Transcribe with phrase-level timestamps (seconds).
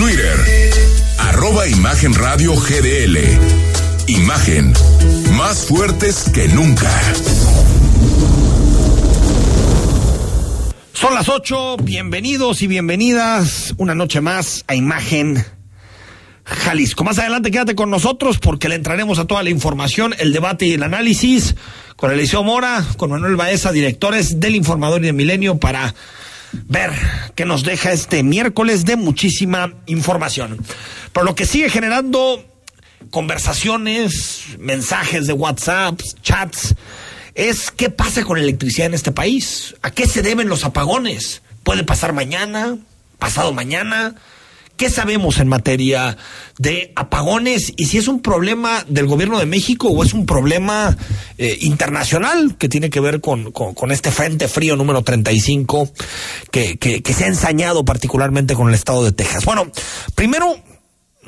[0.00, 0.70] Twitter
[1.18, 3.18] arroba Imagen GDL
[4.06, 4.72] Imagen
[5.36, 6.90] más fuertes que nunca
[10.94, 15.44] Son las ocho, bienvenidos y bienvenidas una noche más a Imagen
[16.44, 17.04] Jalisco.
[17.04, 20.72] Más adelante quédate con nosotros porque le entraremos a toda la información, el debate y
[20.72, 21.56] el análisis
[21.96, 25.94] con Eliseo Mora, con Manuel Baeza, directores del Informador y de Milenio para
[26.52, 26.90] ver
[27.34, 30.58] qué nos deja este miércoles de muchísima información.
[31.12, 32.44] Pero lo que sigue generando
[33.10, 36.74] conversaciones, mensajes de WhatsApp, chats,
[37.34, 39.74] es qué pasa con la electricidad en este país.
[39.82, 41.42] ¿A qué se deben los apagones?
[41.62, 42.76] ¿Puede pasar mañana?
[43.18, 44.16] ¿Pasado mañana?
[44.80, 46.16] ¿Qué sabemos en materia
[46.56, 50.96] de apagones y si es un problema del gobierno de México o es un problema
[51.36, 55.90] eh, internacional que tiene que ver con, con, este frente frío número 35
[56.50, 59.44] que, que, que se ha ensañado particularmente con el estado de Texas?
[59.44, 59.70] Bueno,
[60.14, 60.56] primero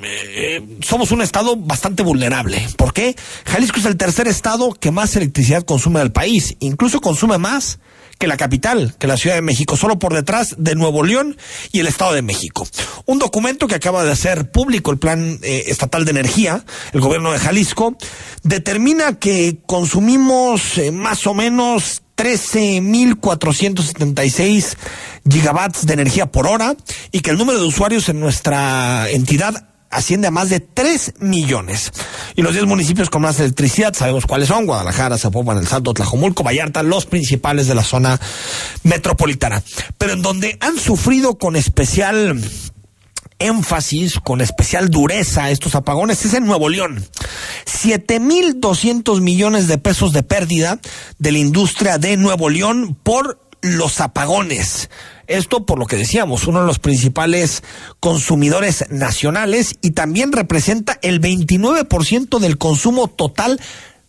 [0.03, 2.67] eh, somos un estado bastante vulnerable.
[2.79, 3.15] ¿Por qué?
[3.45, 6.57] Jalisco es el tercer estado que más electricidad consume del país.
[6.61, 7.81] Incluso consume más
[8.23, 11.37] que la capital, que la Ciudad de México, solo por detrás de Nuevo León
[11.73, 12.65] y el Estado de México.
[13.05, 17.33] Un documento que acaba de hacer público el Plan eh, Estatal de Energía, el gobierno
[17.33, 17.97] de Jalisco,
[18.45, 24.77] determina que consumimos eh, más o menos 13.476
[25.29, 26.77] gigawatts de energía por hora
[27.11, 31.93] y que el número de usuarios en nuestra entidad asciende a más de 3 millones.
[32.35, 36.43] Y los 10 municipios con más electricidad, sabemos cuáles son, Guadalajara, Zapopan, El Salto, Tlajomulco,
[36.43, 38.19] Vallarta, los principales de la zona
[38.83, 39.63] metropolitana.
[39.99, 42.43] Pero en donde han sufrido con especial
[43.39, 47.05] énfasis, con especial dureza estos apagones es en Nuevo León.
[47.67, 50.81] 7.200 millones de pesos de pérdida
[51.19, 54.91] de la industria de Nuevo León por los apagones.
[55.33, 57.63] Esto por lo que decíamos, uno de los principales
[58.01, 63.59] consumidores nacionales y también representa el 29% del consumo total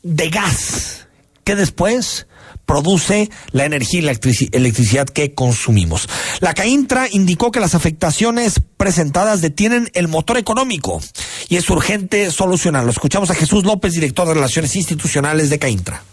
[0.01, 1.07] de gas,
[1.45, 2.28] que después
[2.66, 6.09] produce la energía y la electricidad que consumimos.
[6.41, 11.01] La CAINTRA indicó que las afectaciones presentadas detienen el motor económico
[11.47, 12.91] y es urgente solucionarlo.
[12.91, 16.03] Escuchamos a Jesús López, director de Relaciones Institucionales de CAINTRA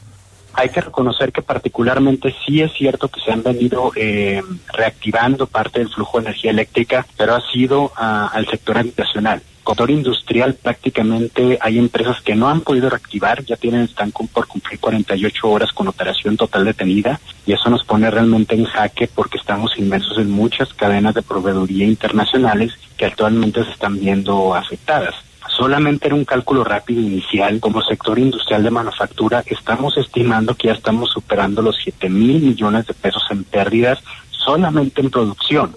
[0.54, 5.80] hay que reconocer que particularmente sí es cierto que se han venido eh, reactivando parte
[5.80, 7.90] del flujo de energía eléctrica, pero ha sido uh,
[8.32, 9.42] al sector habitacional.
[9.70, 14.80] Sector industrial prácticamente hay empresas que no han podido reactivar, ya tienen están por cumplir
[14.80, 19.78] 48 horas con operación total detenida y eso nos pone realmente en jaque porque estamos
[19.78, 25.14] inmersos en muchas cadenas de proveeduría internacionales que actualmente se están viendo afectadas
[25.56, 30.74] solamente era un cálculo rápido inicial como sector industrial de manufactura, estamos estimando que ya
[30.74, 33.98] estamos superando los 7 mil millones de pesos en pérdidas
[34.30, 35.76] solamente en producción.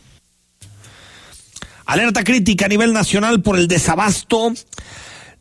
[1.86, 4.54] Alerta crítica a nivel nacional por el desabasto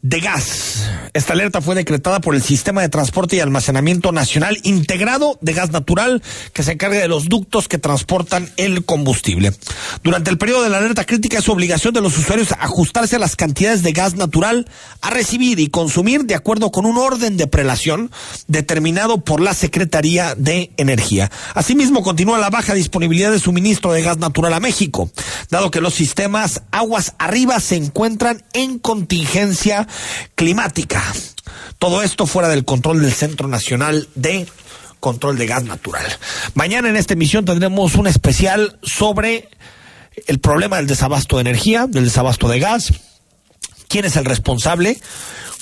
[0.03, 0.85] de gas.
[1.15, 5.71] Esta alerta fue decretada por el Sistema de Transporte y Almacenamiento Nacional Integrado de Gas
[5.71, 9.53] Natural, que se encarga de los ductos que transportan el combustible.
[10.03, 13.37] Durante el periodo de la alerta crítica es obligación de los usuarios ajustarse a las
[13.37, 14.67] cantidades de gas natural
[15.03, 18.11] a recibir y consumir de acuerdo con un orden de prelación
[18.49, 21.31] determinado por la Secretaría de Energía.
[21.55, 25.11] Asimismo, continúa la baja disponibilidad de suministro de gas natural a México,
[25.51, 29.87] dado que los sistemas aguas arriba se encuentran en contingencia
[30.35, 31.03] climática.
[31.79, 34.47] Todo esto fuera del control del Centro Nacional de
[35.01, 36.07] Control de Gas Natural.
[36.55, 39.49] Mañana en esta emisión tendremos un especial sobre
[40.27, 42.93] el problema del desabasto de energía, del desabasto de gas,
[43.89, 45.01] quién es el responsable,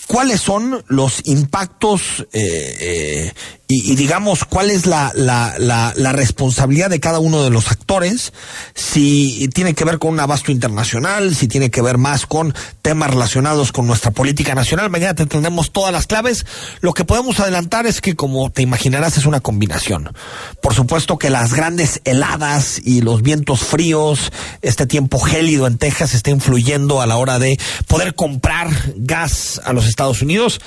[0.06, 3.32] cuáles son los impactos eh, eh,
[3.70, 7.70] y, y, digamos cuál es la, la, la, la, responsabilidad de cada uno de los
[7.70, 8.32] actores,
[8.74, 12.52] si tiene que ver con un abasto internacional, si tiene que ver más con
[12.82, 14.90] temas relacionados con nuestra política nacional.
[14.90, 16.46] Mañana te tendremos todas las claves.
[16.80, 20.12] Lo que podemos adelantar es que, como te imaginarás, es una combinación.
[20.60, 24.32] Por supuesto que las grandes heladas y los vientos fríos,
[24.62, 27.56] este tiempo gélido en Texas está influyendo a la hora de
[27.86, 30.60] poder comprar gas a los Estados Unidos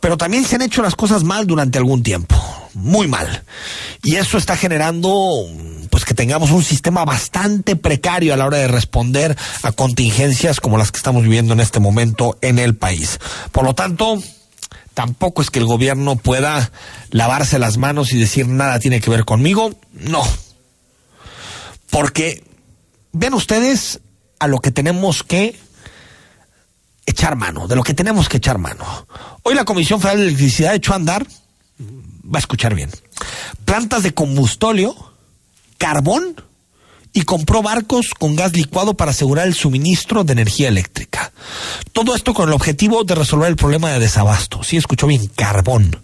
[0.00, 2.36] Pero también se han hecho las cosas mal durante algún tiempo,
[2.74, 3.44] muy mal.
[4.02, 5.10] Y eso está generando
[5.90, 10.78] pues que tengamos un sistema bastante precario a la hora de responder a contingencias como
[10.78, 13.18] las que estamos viviendo en este momento en el país.
[13.52, 14.22] Por lo tanto,
[14.94, 16.70] tampoco es que el gobierno pueda
[17.10, 19.74] lavarse las manos y decir nada tiene que ver conmigo.
[19.92, 20.22] No.
[21.90, 22.44] Porque
[23.12, 24.00] ven ustedes
[24.38, 25.56] a lo que tenemos que
[27.06, 28.84] echar mano, de lo que tenemos que echar mano.
[29.42, 31.26] Hoy la Comisión Federal de Electricidad echó a andar,
[31.80, 32.90] va a escuchar bien,
[33.64, 34.94] plantas de combustóleo,
[35.78, 36.34] carbón
[37.16, 41.32] y compró barcos con gas licuado para asegurar el suministro de energía eléctrica.
[41.92, 44.62] Todo esto con el objetivo de resolver el problema de desabasto.
[44.62, 45.98] Sí, escuchó bien, carbón.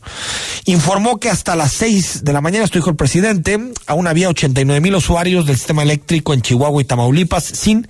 [0.64, 4.80] Informó que hasta las 6 de la mañana, esto dijo el presidente, aún había 89
[4.80, 7.86] mil usuarios del sistema eléctrico en Chihuahua y Tamaulipas sin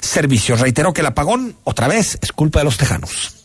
[0.00, 0.56] servicio.
[0.56, 3.43] Reiteró que el apagón, otra vez, es culpa de los tejanos.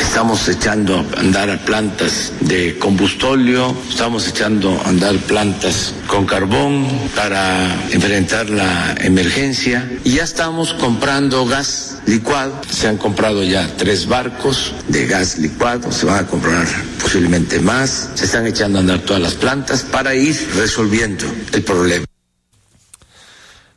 [0.00, 6.86] Estamos echando a andar plantas de combustóleo, estamos echando a andar plantas con carbón
[7.16, 12.60] para enfrentar la emergencia y ya estamos comprando gas licuado.
[12.70, 16.66] Se han comprado ya tres barcos de gas licuado, se van a comprar
[17.02, 18.10] posiblemente más.
[18.14, 22.06] Se están echando a andar todas las plantas para ir resolviendo el problema.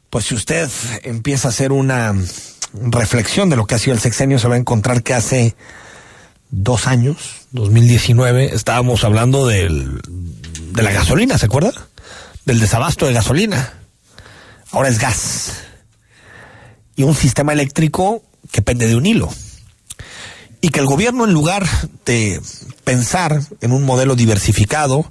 [0.10, 0.70] Pues si usted
[1.04, 2.14] empieza a hacer una
[2.74, 5.56] reflexión de lo que ha sido el sexenio, se va a encontrar que hace
[6.52, 7.18] dos años,
[7.52, 10.02] 2019, estábamos hablando del,
[10.74, 11.74] de la gasolina, ¿se acuerda?
[12.46, 13.74] Del desabasto de gasolina.
[14.72, 15.54] Ahora es gas.
[16.96, 19.30] Y un sistema eléctrico que pende de un hilo.
[20.60, 21.66] Y que el gobierno, en lugar
[22.06, 22.40] de
[22.84, 25.10] pensar en un modelo diversificado,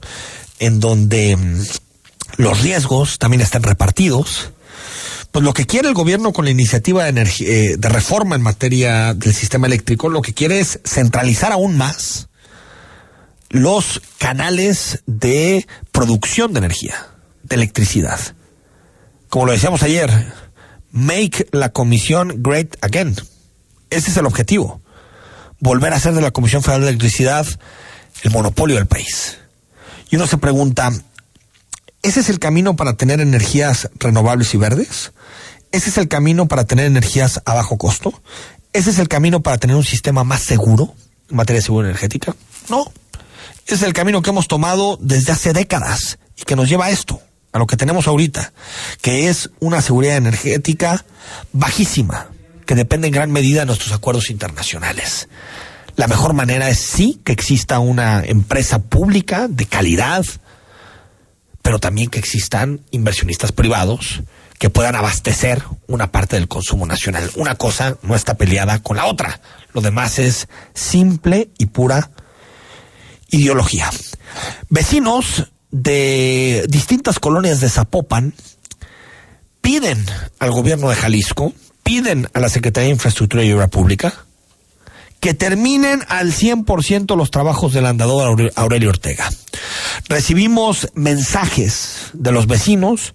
[0.59, 1.63] en donde mm,
[2.37, 4.53] los riesgos también estén repartidos,
[5.33, 9.15] pues lo que quiere el gobierno con la iniciativa de, eh, de reforma en materia
[9.15, 12.29] del sistema eléctrico, lo que quiere es centralizar aún más
[13.51, 16.95] los canales de producción de energía,
[17.43, 18.21] de electricidad.
[19.29, 20.11] Como lo decíamos ayer,
[20.93, 23.17] make la comisión great again.
[23.91, 24.81] Ese es el objetivo.
[25.59, 27.47] Volver a hacer de la Comisión Federal de Electricidad
[28.23, 29.39] el monopolio del país.
[30.11, 30.91] Y uno se pregunta,
[32.03, 35.13] ¿ese es el camino para tener energías renovables y verdes?
[35.73, 38.23] ¿Ese es el camino para tener energías a bajo costo?
[38.73, 40.95] ¿Ese es el camino para tener un sistema más seguro
[41.29, 42.35] en materia de seguridad energética?
[42.69, 42.91] No.
[43.67, 46.91] Ese es el camino que hemos tomado desde hace décadas y que nos lleva a
[46.91, 47.21] esto,
[47.53, 48.53] a lo que tenemos ahorita,
[49.01, 51.05] que es una seguridad energética
[51.53, 52.29] bajísima,
[52.67, 55.29] que depende en gran medida de nuestros acuerdos internacionales.
[55.97, 60.25] La mejor manera es sí que exista una empresa pública de calidad,
[61.71, 64.23] pero también que existan inversionistas privados
[64.59, 67.31] que puedan abastecer una parte del consumo nacional.
[67.37, 69.41] Una cosa no está peleada con la otra.
[69.73, 72.11] Lo demás es simple y pura
[73.29, 73.89] ideología.
[74.69, 78.35] Vecinos de distintas colonias de Zapopan
[79.61, 80.05] piden
[80.41, 81.53] al gobierno de Jalisco,
[81.85, 84.25] piden a la Secretaría de Infraestructura y Obra Pública
[85.21, 89.31] que terminen al 100% los trabajos del andador Aurelio Ortega.
[90.09, 93.15] Recibimos mensajes de los vecinos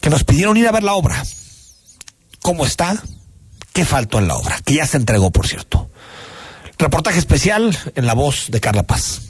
[0.00, 1.22] que nos pidieron ir a ver la obra.
[2.40, 3.02] ¿Cómo está?
[3.72, 4.58] ¿Qué faltó en la obra?
[4.64, 5.90] Que ya se entregó, por cierto.
[6.78, 9.20] Reportaje especial en la voz de Carla Paz.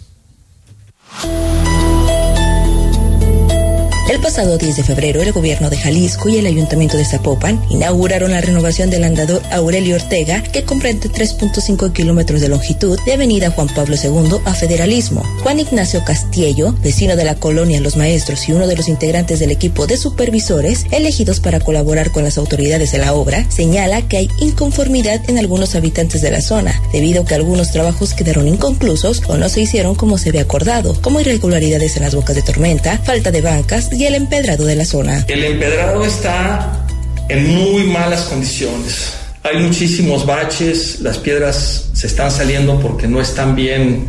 [4.09, 8.31] El pasado 10 de febrero, el gobierno de Jalisco y el ayuntamiento de Zapopan inauguraron
[8.31, 13.67] la renovación del andador Aurelio Ortega, que comprende 3.5 kilómetros de longitud de Avenida Juan
[13.67, 15.25] Pablo II a Federalismo.
[15.43, 19.51] Juan Ignacio Castillo, vecino de la colonia Los Maestros y uno de los integrantes del
[19.51, 24.31] equipo de supervisores elegidos para colaborar con las autoridades de la obra, señala que hay
[24.39, 29.37] inconformidad en algunos habitantes de la zona, debido a que algunos trabajos quedaron inconclusos o
[29.37, 33.33] no se hicieron como se había acordado, como irregularidades en las bocas de tormenta, falta
[33.33, 35.25] de bancas y el empedrado de la zona.
[35.29, 36.87] El empedrado está
[37.29, 39.13] en muy malas condiciones.
[39.43, 44.09] Hay muchísimos baches, las piedras se están saliendo porque no están bien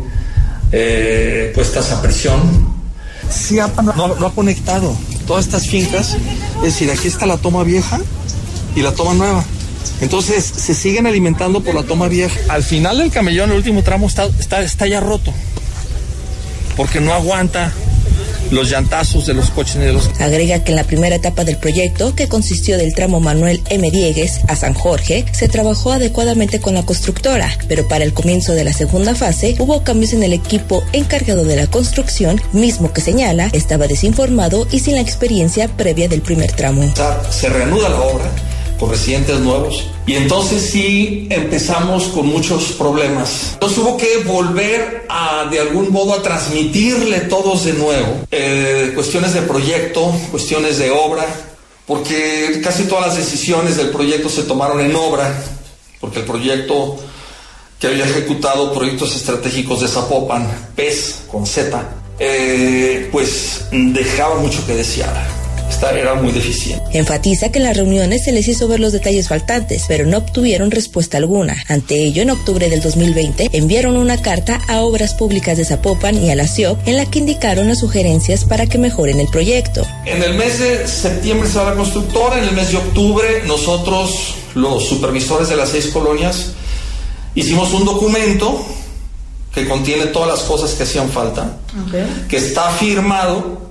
[0.72, 2.76] eh, puestas a presión.
[3.30, 6.16] Sí, no, no ha conectado todas estas fincas.
[6.56, 8.00] Es decir, aquí está la toma vieja
[8.74, 9.44] y la toma nueva.
[10.00, 12.38] Entonces se siguen alimentando por la toma vieja.
[12.48, 15.32] Al final del camellón, el último tramo está, está, está ya roto.
[16.76, 17.72] Porque no aguanta
[18.50, 20.10] los llantazos de los coches negros.
[20.18, 23.90] Agrega que en la primera etapa del proyecto, que consistió del tramo Manuel M.
[23.90, 28.64] Diegues a San Jorge, se trabajó adecuadamente con la constructora, pero para el comienzo de
[28.64, 33.50] la segunda fase hubo cambios en el equipo encargado de la construcción, mismo que señala
[33.52, 36.92] estaba desinformado y sin la experiencia previa del primer tramo.
[37.30, 38.47] Se reanuda la obra
[38.78, 39.86] con residentes nuevos.
[40.06, 43.50] Y entonces sí empezamos con muchos problemas.
[43.54, 49.34] Entonces hubo que volver a, de algún modo, a transmitirle todos de nuevo eh, cuestiones
[49.34, 51.26] de proyecto, cuestiones de obra,
[51.86, 55.42] porque casi todas las decisiones del proyecto se tomaron en obra,
[56.00, 56.98] porque el proyecto
[57.80, 64.74] que había ejecutado proyectos estratégicos de Zapopan, PES con Z, eh, pues dejaba mucho que
[64.74, 65.37] desear.
[65.68, 66.98] Esta era muy deficiente.
[66.98, 70.70] Enfatiza que en las reuniones se les hizo ver los detalles faltantes, pero no obtuvieron
[70.70, 71.56] respuesta alguna.
[71.68, 76.30] Ante ello, en octubre del 2020, enviaron una carta a Obras Públicas de Zapopan y
[76.30, 79.86] a la CIOP en la que indicaron las sugerencias para que mejoren el proyecto.
[80.06, 84.34] En el mes de septiembre se va la constructora, en el mes de octubre nosotros,
[84.54, 86.52] los supervisores de las seis colonias,
[87.34, 88.64] hicimos un documento
[89.54, 91.58] que contiene todas las cosas que hacían falta,
[92.28, 93.67] que está firmado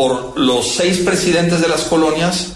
[0.00, 2.54] por los seis presidentes de las colonias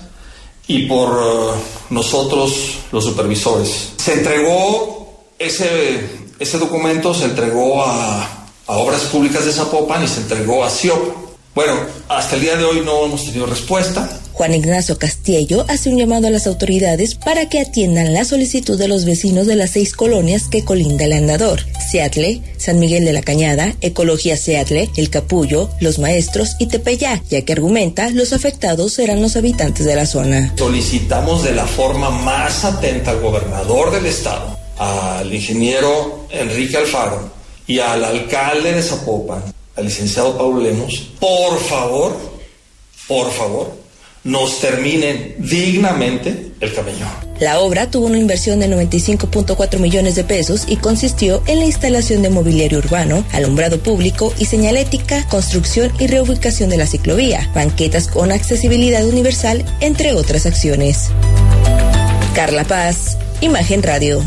[0.66, 1.52] y por uh,
[1.90, 3.90] nosotros los supervisores.
[3.98, 6.08] Se entregó ese,
[6.38, 8.22] ese documento, se entregó a,
[8.66, 11.14] a Obras Públicas de Zapopan y se entregó a CIOP.
[11.54, 11.74] Bueno,
[12.08, 14.08] hasta el día de hoy no hemos tenido respuesta.
[14.34, 18.88] Juan Ignacio Castillo hace un llamado a las autoridades para que atiendan la solicitud de
[18.88, 21.60] los vecinos de las seis colonias que colinda el andador,
[21.90, 27.42] Seattle, San Miguel de la Cañada, Ecología Seattle, El Capullo, Los Maestros y Tepeyá, ya
[27.42, 30.52] que argumenta los afectados serán los habitantes de la zona.
[30.58, 37.30] Solicitamos de la forma más atenta al gobernador del estado, al ingeniero Enrique Alfaro
[37.68, 39.44] y al alcalde de Zapopan,
[39.76, 42.16] al licenciado Pablo Lemos, por favor,
[43.06, 43.83] por favor,
[44.24, 47.06] nos terminen dignamente el camino.
[47.40, 52.22] La obra tuvo una inversión de 95.4 millones de pesos y consistió en la instalación
[52.22, 58.32] de mobiliario urbano, alumbrado público y señalética, construcción y reubicación de la ciclovía, banquetas con
[58.32, 61.10] accesibilidad universal, entre otras acciones.
[62.34, 64.22] Carla Paz, Imagen Radio.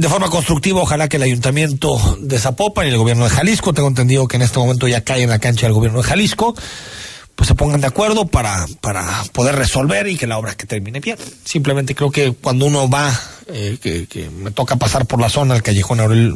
[0.00, 3.86] De forma constructiva, ojalá que el ayuntamiento de Zapopan y el gobierno de Jalisco, tengo
[3.86, 6.54] entendido que en este momento ya cae en la cancha el gobierno de Jalisco,
[7.34, 11.00] pues se pongan de acuerdo para, para poder resolver y que la obra que termine
[11.00, 11.18] bien.
[11.44, 13.12] Simplemente creo que cuando uno va,
[13.48, 16.34] eh, que, que, me toca pasar por la zona, el callejón, al,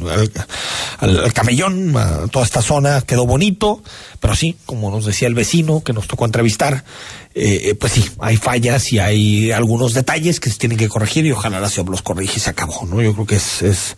[1.01, 3.83] al, al, camellón, a toda esta zona, quedó bonito,
[4.21, 6.85] pero sí, como nos decía el vecino que nos tocó entrevistar,
[7.37, 11.33] eh, pues sí, hay fallas y hay algunos detalles que se tienen que corregir y
[11.33, 13.03] ojalá la ciudad los corrige y se acabó, ¿no?
[13.03, 13.97] Yo creo que es, es,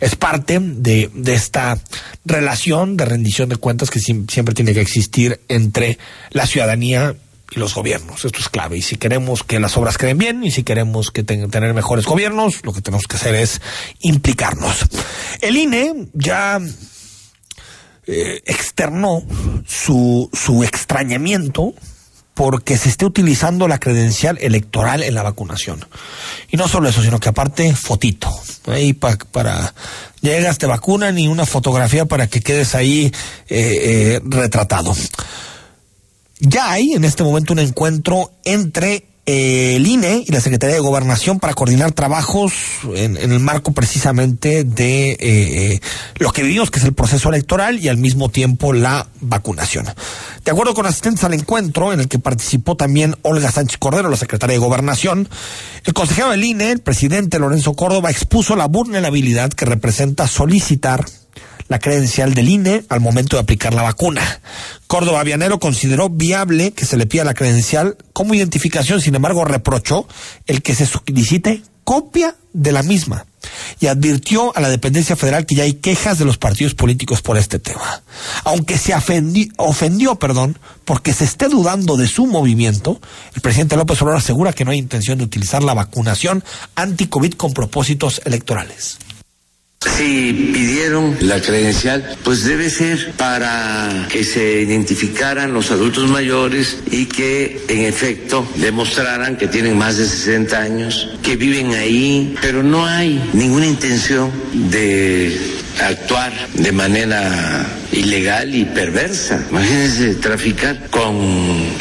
[0.00, 1.78] es parte de, de esta
[2.24, 5.98] relación de rendición de cuentas que siempre tiene que existir entre
[6.30, 7.14] la ciudadanía
[7.54, 8.24] y los gobiernos.
[8.24, 8.78] Esto es clave.
[8.78, 12.04] Y si queremos que las obras queden bien y si queremos que ten, tener mejores
[12.04, 13.60] gobiernos, lo que tenemos que hacer es
[14.00, 14.86] implicarnos.
[15.40, 16.60] El INE ya
[18.06, 19.22] eh, externó
[19.66, 21.74] su, su extrañamiento
[22.34, 25.84] porque se esté utilizando la credencial electoral en la vacunación.
[26.50, 28.30] Y no solo eso, sino que aparte fotito.
[28.66, 29.74] Ahí pa, para
[30.20, 33.12] llegas, te vacunan y una fotografía para que quedes ahí
[33.48, 34.94] eh, eh, retratado.
[36.38, 41.38] Ya hay en este momento un encuentro entre el INE y la Secretaría de Gobernación
[41.38, 42.52] para coordinar trabajos
[42.94, 45.80] en, en el marco precisamente de eh,
[46.16, 49.86] lo que vivimos, que es el proceso electoral y al mismo tiempo la vacunación.
[50.44, 54.16] De acuerdo con asistentes al encuentro, en el que participó también Olga Sánchez Cordero, la
[54.16, 55.28] secretaria de Gobernación,
[55.84, 61.04] el consejero del INE, el presidente Lorenzo Córdoba, expuso la vulnerabilidad que representa solicitar
[61.68, 64.40] la credencial del INE al momento de aplicar la vacuna.
[64.86, 70.06] Córdoba Vianero consideró viable que se le pida la credencial como identificación, sin embargo reprochó
[70.46, 73.26] el que se solicite copia de la misma
[73.80, 77.36] y advirtió a la dependencia federal que ya hay quejas de los partidos políticos por
[77.36, 78.02] este tema.
[78.44, 83.00] Aunque se ofendió, ofendió, perdón, porque se esté dudando de su movimiento,
[83.34, 86.44] el presidente López Obrador asegura que no hay intención de utilizar la vacunación
[86.76, 88.98] anti-COVID con propósitos electorales.
[89.84, 97.06] Si pidieron la credencial, pues debe ser para que se identificaran los adultos mayores y
[97.06, 102.86] que en efecto demostraran que tienen más de 60 años, que viven ahí, pero no
[102.86, 104.30] hay ninguna intención
[104.70, 105.36] de
[105.80, 109.44] actuar de manera ilegal y perversa.
[109.50, 111.16] Imagínense traficar con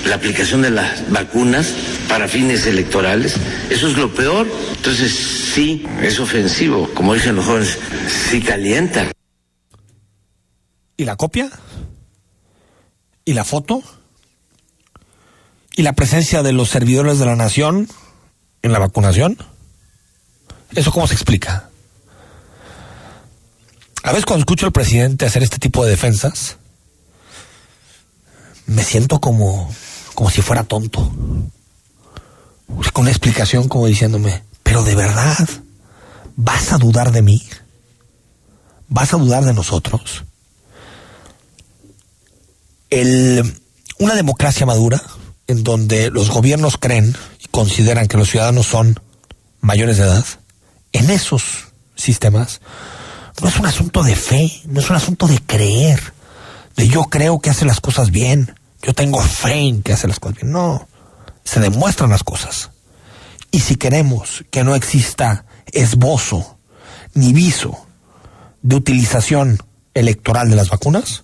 [0.05, 1.73] la aplicación de las vacunas
[2.07, 3.35] para fines electorales.
[3.69, 4.47] Eso es lo peor.
[4.75, 5.11] Entonces
[5.53, 6.89] sí, es ofensivo.
[6.93, 9.11] Como dicen los jóvenes, sí calienta.
[10.97, 11.49] ¿Y la copia?
[13.25, 13.81] ¿Y la foto?
[15.75, 17.87] ¿Y la presencia de los servidores de la nación
[18.61, 19.37] en la vacunación?
[20.75, 21.69] ¿Eso cómo se explica?
[24.03, 26.57] A veces cuando escucho al presidente hacer este tipo de defensas,
[28.65, 29.73] me siento como,
[30.15, 31.11] como si fuera tonto.
[32.93, 35.47] Con una explicación como diciéndome, pero de verdad,
[36.35, 37.41] ¿vas a dudar de mí?
[38.91, 40.25] ¿Vas a dudar de nosotros?
[42.89, 43.57] El,
[43.99, 45.01] una democracia madura,
[45.47, 48.99] en donde los gobiernos creen y consideran que los ciudadanos son
[49.61, 50.25] mayores de edad,
[50.91, 52.59] en esos sistemas,
[53.41, 56.13] no es un asunto de fe, no es un asunto de creer,
[56.75, 60.19] de yo creo que hace las cosas bien, yo tengo fe en que hace las
[60.19, 60.51] cosas bien.
[60.51, 60.89] No,
[61.45, 62.71] se demuestran las cosas.
[63.51, 66.57] Y si queremos que no exista esbozo
[67.13, 67.87] ni viso
[68.61, 69.59] de utilización
[69.93, 71.23] electoral de las vacunas,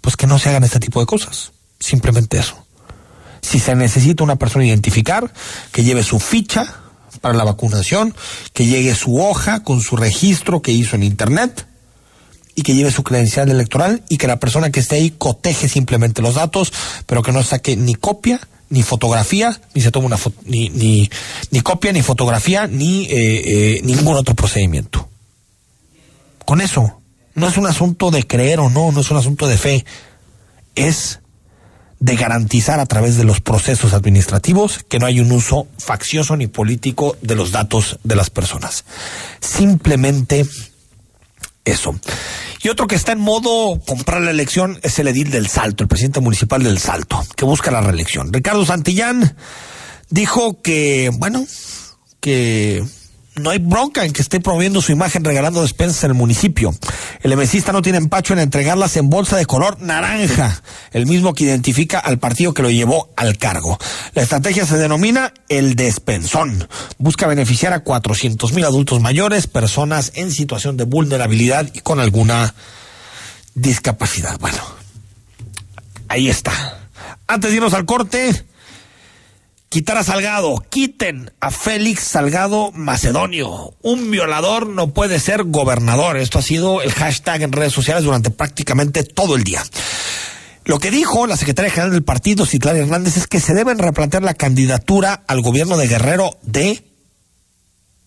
[0.00, 1.52] pues que no se hagan este tipo de cosas.
[1.78, 2.56] Simplemente eso.
[3.42, 5.32] Si se necesita una persona identificar,
[5.72, 6.74] que lleve su ficha
[7.20, 8.14] para la vacunación,
[8.52, 11.66] que llegue su hoja con su registro que hizo en Internet
[12.54, 16.22] y que lleve su credencial electoral y que la persona que esté ahí coteje simplemente
[16.22, 16.72] los datos,
[17.06, 21.08] pero que no saque ni copia ni fotografía, ni se tome una ni, ni,
[21.50, 25.08] ni, copia, ni fotografía, ni eh, eh, ningún otro procedimiento.
[26.46, 27.02] Con eso,
[27.34, 29.84] no es un asunto de creer o no, no es un asunto de fe,
[30.76, 31.20] es
[31.98, 36.46] de garantizar a través de los procesos administrativos que no hay un uso faccioso ni
[36.46, 38.84] político de los datos de las personas.
[39.40, 40.46] Simplemente
[41.64, 41.98] eso.
[42.62, 45.88] Y otro que está en modo comprar la elección es el edil del Salto, el
[45.88, 48.32] presidente municipal del Salto, que busca la reelección.
[48.32, 49.36] Ricardo Santillán
[50.10, 51.44] dijo que, bueno,
[52.20, 52.84] que
[53.36, 56.74] no hay bronca en que esté promoviendo su imagen regalando despensas en el municipio.
[57.20, 60.62] El emesista no tiene empacho en entregarlas en bolsa de color naranja,
[60.92, 63.78] el mismo que identifica al partido que lo llevó al cargo.
[64.14, 66.66] La estrategia se denomina el despensón.
[66.98, 72.54] Busca beneficiar a 400 mil adultos mayores, personas en situación de vulnerabilidad y con alguna
[73.54, 74.38] discapacidad.
[74.40, 74.62] Bueno,
[76.08, 76.52] ahí está.
[77.26, 78.46] Antes de irnos al corte,
[79.76, 83.74] quitar a Salgado, quiten a Félix Salgado Macedonio.
[83.82, 86.16] Un violador no puede ser gobernador.
[86.16, 89.62] Esto ha sido el hashtag en redes sociales durante prácticamente todo el día.
[90.64, 94.22] Lo que dijo la secretaria general del partido, Citlán Hernández, es que se deben replantear
[94.22, 96.82] la candidatura al gobierno de Guerrero de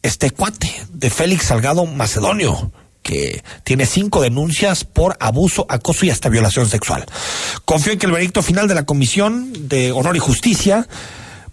[0.01, 2.71] este cuate, de Félix Salgado Macedonio
[3.03, 7.05] que tiene cinco denuncias por abuso, acoso y hasta violación sexual.
[7.63, 10.88] Confío en que el veredicto final de la Comisión de Honor y Justicia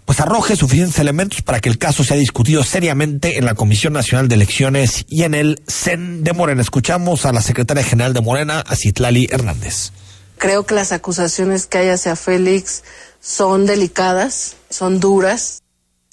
[0.07, 4.29] pues arroje suficientes elementos para que el caso sea discutido seriamente en la Comisión Nacional
[4.29, 6.61] de Elecciones y en el CEN de Morena.
[6.61, 9.91] Escuchamos a la secretaria general de Morena, Citlali Hernández.
[10.37, 12.85] Creo que las acusaciones que hay hacia Félix
[13.19, 15.61] son delicadas, son duras,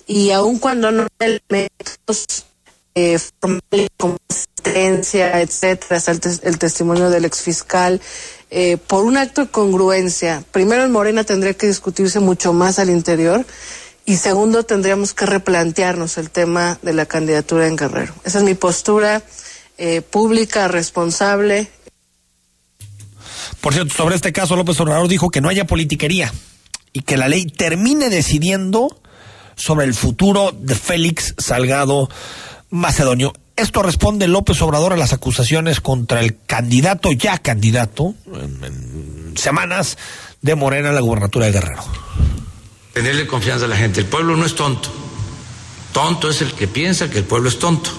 [0.08, 2.46] y aun cuando no hay elementos
[2.96, 3.20] eh,
[3.96, 8.00] como asistencia, etcétera, el, el, testimonio del exfiscal,
[8.50, 12.90] eh, por un acto de congruencia, primero en Morena tendría que discutirse mucho más al
[12.90, 13.46] interior
[14.06, 18.14] y segundo, tendríamos que replantearnos el tema de la candidatura en Guerrero.
[18.24, 19.22] Esa es mi postura
[19.78, 21.70] eh, pública, responsable.
[23.60, 26.32] Por cierto, sobre este caso, López Obrador dijo que no haya politiquería
[26.92, 29.00] y que la ley termine decidiendo
[29.56, 32.10] sobre el futuro de Félix Salgado
[32.68, 33.32] Macedonio.
[33.56, 39.96] Esto responde López Obrador a las acusaciones contra el candidato, ya candidato, en, en semanas,
[40.42, 41.84] de Morena a la gubernatura de Guerrero
[42.94, 44.00] tenerle confianza a la gente.
[44.00, 44.90] El pueblo no es tonto.
[45.92, 47.90] Tonto es el que piensa que el pueblo es tonto.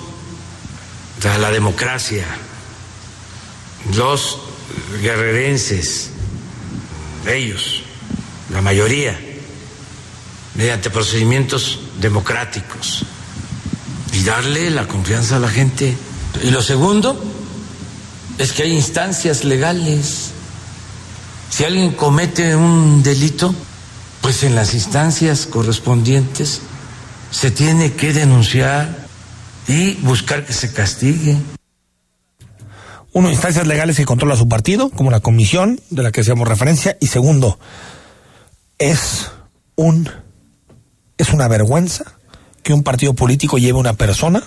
[1.20, 2.26] O sea, la democracia,
[3.96, 4.40] los
[5.02, 6.10] guerrerenses,
[7.28, 7.84] ellos,
[8.52, 9.20] la mayoría,
[10.56, 13.04] mediante procedimientos democráticos
[14.14, 15.96] y darle la confianza a la gente.
[16.42, 17.22] Y lo segundo
[18.38, 20.32] es que hay instancias legales.
[21.50, 23.54] Si alguien comete un delito,
[24.26, 26.60] pues en las instancias correspondientes
[27.30, 29.06] se tiene que denunciar
[29.68, 31.38] y buscar que se castigue.
[33.14, 36.98] Uno, instancias legales que controla su partido, como la comisión de la que hacíamos referencia,
[37.00, 37.60] y segundo,
[38.80, 39.30] es
[39.76, 40.10] un
[41.20, 42.06] es una vergüenza
[42.64, 44.42] que un partido político lleve a una persona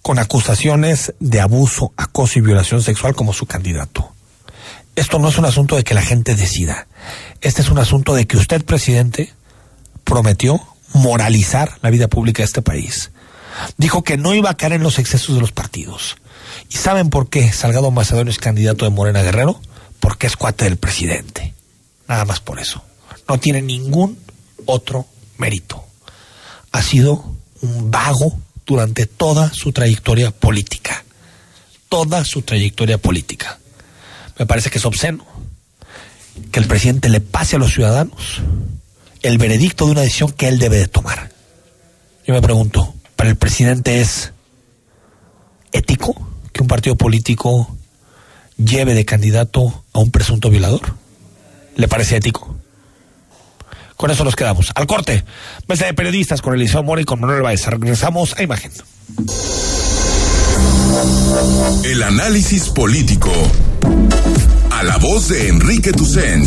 [0.00, 4.15] con acusaciones de abuso, acoso y violación sexual como su candidato.
[4.96, 6.88] Esto no es un asunto de que la gente decida.
[7.42, 9.32] Este es un asunto de que usted, presidente,
[10.04, 10.60] prometió
[10.94, 13.10] moralizar la vida pública de este país.
[13.76, 16.16] Dijo que no iba a caer en los excesos de los partidos.
[16.70, 19.60] ¿Y saben por qué Salgado Macedonio es candidato de Morena Guerrero?
[20.00, 21.54] Porque es cuate del presidente.
[22.08, 22.82] Nada más por eso.
[23.28, 24.18] No tiene ningún
[24.64, 25.06] otro
[25.36, 25.84] mérito.
[26.72, 31.04] Ha sido un vago durante toda su trayectoria política.
[31.88, 33.58] Toda su trayectoria política.
[34.38, 35.24] Me parece que es obsceno
[36.52, 38.42] que el presidente le pase a los ciudadanos
[39.22, 41.30] el veredicto de una decisión que él debe de tomar.
[42.26, 44.32] Yo me pregunto, ¿para el presidente es
[45.72, 46.14] ético
[46.52, 47.76] que un partido político
[48.56, 50.94] lleve de candidato a un presunto violador?
[51.76, 52.56] ¿Le parece ético?
[53.96, 54.70] Con eso nos quedamos.
[54.74, 55.24] Al corte.
[55.68, 57.70] Mesa de periodistas con Eliseo Mora y con Manuel Baeza.
[57.70, 58.72] Regresamos a Imagen.
[61.84, 63.30] El análisis político.
[64.86, 66.46] La voz de Enrique Tucent.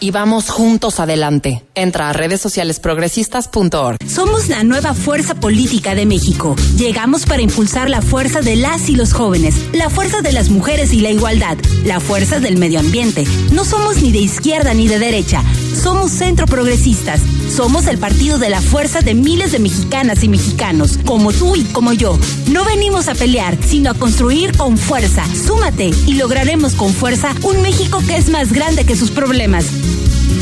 [0.00, 1.64] y vamos juntos adelante.
[1.74, 3.98] Entra a redes sociales progresistas.org.
[4.08, 6.56] Somos la nueva fuerza política de México.
[6.76, 10.92] Llegamos para impulsar la fuerza de las y los jóvenes, la fuerza de las mujeres
[10.92, 13.24] y la igualdad, la fuerza del medio ambiente.
[13.52, 15.42] No somos ni de izquierda ni de derecha.
[15.82, 17.20] Somos centro progresistas.
[17.54, 21.64] Somos el partido de la fuerza de miles de mexicanas y mexicanos, como tú y
[21.64, 22.18] como yo.
[22.50, 25.24] No venimos a pelear, sino a construir con fuerza.
[25.34, 29.66] Súmate y lograremos con fuerza un México que es más grande que sus problemas.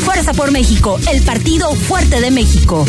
[0.04, 2.84] Fuerza por México, el partido fuerte de México.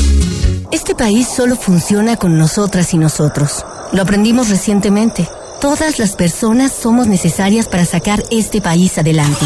[0.72, 3.66] Este país solo funciona con nosotras y nosotros.
[3.92, 5.28] Lo aprendimos recientemente.
[5.62, 9.46] Todas las personas somos necesarias para sacar este país adelante.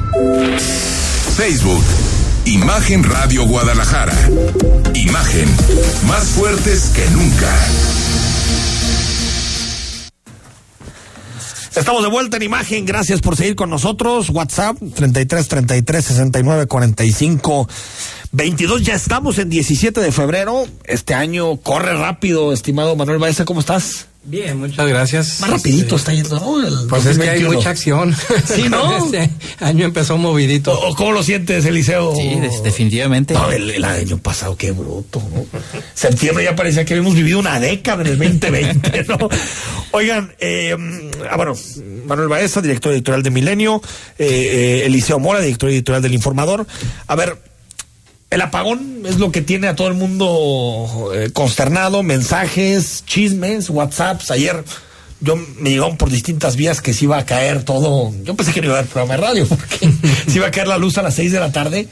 [1.35, 1.83] Facebook.
[2.45, 4.13] Imagen Radio Guadalajara.
[4.93, 5.47] Imagen.
[6.07, 7.51] Más fuertes que nunca.
[11.75, 12.85] Estamos de vuelta en imagen.
[12.85, 14.29] Gracias por seguir con nosotros.
[14.29, 17.67] WhatsApp 33 33 69 45
[18.33, 18.81] 22.
[18.83, 20.65] Ya estamos en 17 de febrero.
[20.83, 23.45] Este año corre rápido, estimado Manuel Baeza.
[23.45, 24.07] ¿Cómo estás?
[24.23, 25.39] Bien, muchas gracias.
[25.41, 26.65] Más rapidito está yendo, ¿no?
[26.65, 28.15] El pues es que hay mucha acción.
[28.45, 29.05] Sí, ¿no?
[29.05, 29.29] este
[29.59, 30.73] año empezó movidito.
[30.73, 32.15] ¿O ¿Cómo lo sientes, Eliseo?
[32.15, 33.33] Sí, definitivamente.
[33.33, 35.45] No, el, el, año pasado, qué bruto, ¿no?
[35.93, 39.29] Septiembre ya parecía que habíamos vivido una década en el 2020, ¿no?
[39.91, 40.75] Oigan, eh,
[41.29, 41.53] ah, bueno,
[42.05, 43.81] Manuel Baeza, director editorial de Milenio,
[44.19, 46.67] eh, eh, Eliseo Mora, director editorial del Informador.
[47.07, 47.37] A ver,
[48.31, 54.31] el apagón es lo que tiene a todo el mundo eh, consternado, mensajes, chismes, WhatsApps.
[54.31, 54.63] Ayer
[55.19, 58.11] yo me llegaron por distintas vías que se iba a caer todo.
[58.23, 59.91] Yo pensé que no iba a haber programa de radio porque
[60.27, 61.89] se iba a caer la luz a las seis de la tarde.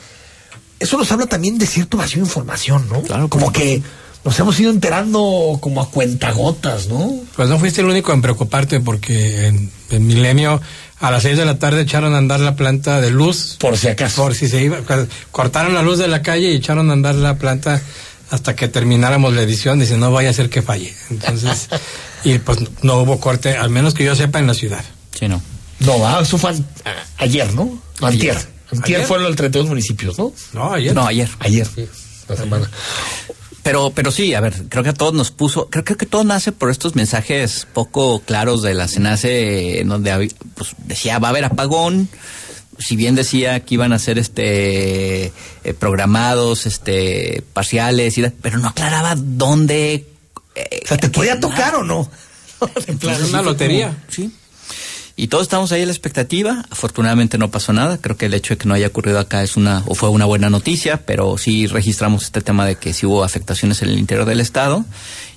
[0.79, 3.01] Eso nos habla también de cierto vacío de información, ¿no?
[3.01, 3.83] Claro, como que
[4.23, 7.15] nos hemos ido enterando como a cuentagotas, ¿no?
[7.35, 10.61] Pues no fuiste el único en preocuparte porque en, en Milenio
[10.99, 13.57] a las seis de la tarde echaron a andar la planta de luz.
[13.59, 14.23] Por si acaso.
[14.23, 14.79] Por si se iba.
[15.31, 17.81] Cortaron la luz de la calle y echaron a andar la planta
[18.31, 20.93] hasta que termináramos la edición, dice, no vaya a ser que falle.
[21.09, 21.69] Entonces,
[22.23, 24.83] y pues no hubo corte, al menos que yo sepa, en la ciudad.
[25.17, 25.41] Sí, no.
[25.79, 26.53] No, ah, eso fue
[27.17, 27.81] ayer, ¿no?
[28.01, 28.37] Antier.
[28.71, 30.33] Antier, fueron los 32 municipios, ¿no?
[30.53, 30.93] No, ayer.
[30.93, 31.29] No, ayer.
[31.39, 31.67] Ayer,
[32.27, 32.69] la semana.
[33.69, 36.23] Pero, pero sí, a ver, creo que a todos nos puso, creo, creo que todo
[36.23, 41.29] nace por estos mensajes poco claros de la CENACE, en donde pues, decía va a
[41.29, 42.09] haber apagón,
[42.79, 48.69] si bien decía que iban a ser este eh, programados, este parciales, y, pero no
[48.69, 50.07] aclaraba dónde.
[50.55, 52.09] Eh, o sea, ¿te podía tocar o no?
[52.87, 53.95] Es una lotería.
[54.07, 54.33] Sí.
[55.19, 56.63] Y todos estamos ahí en la expectativa.
[56.69, 57.97] Afortunadamente no pasó nada.
[57.97, 60.23] Creo que el hecho de que no haya ocurrido acá es una o fue una
[60.23, 64.25] buena noticia, pero sí registramos este tema de que sí hubo afectaciones en el interior
[64.25, 64.85] del estado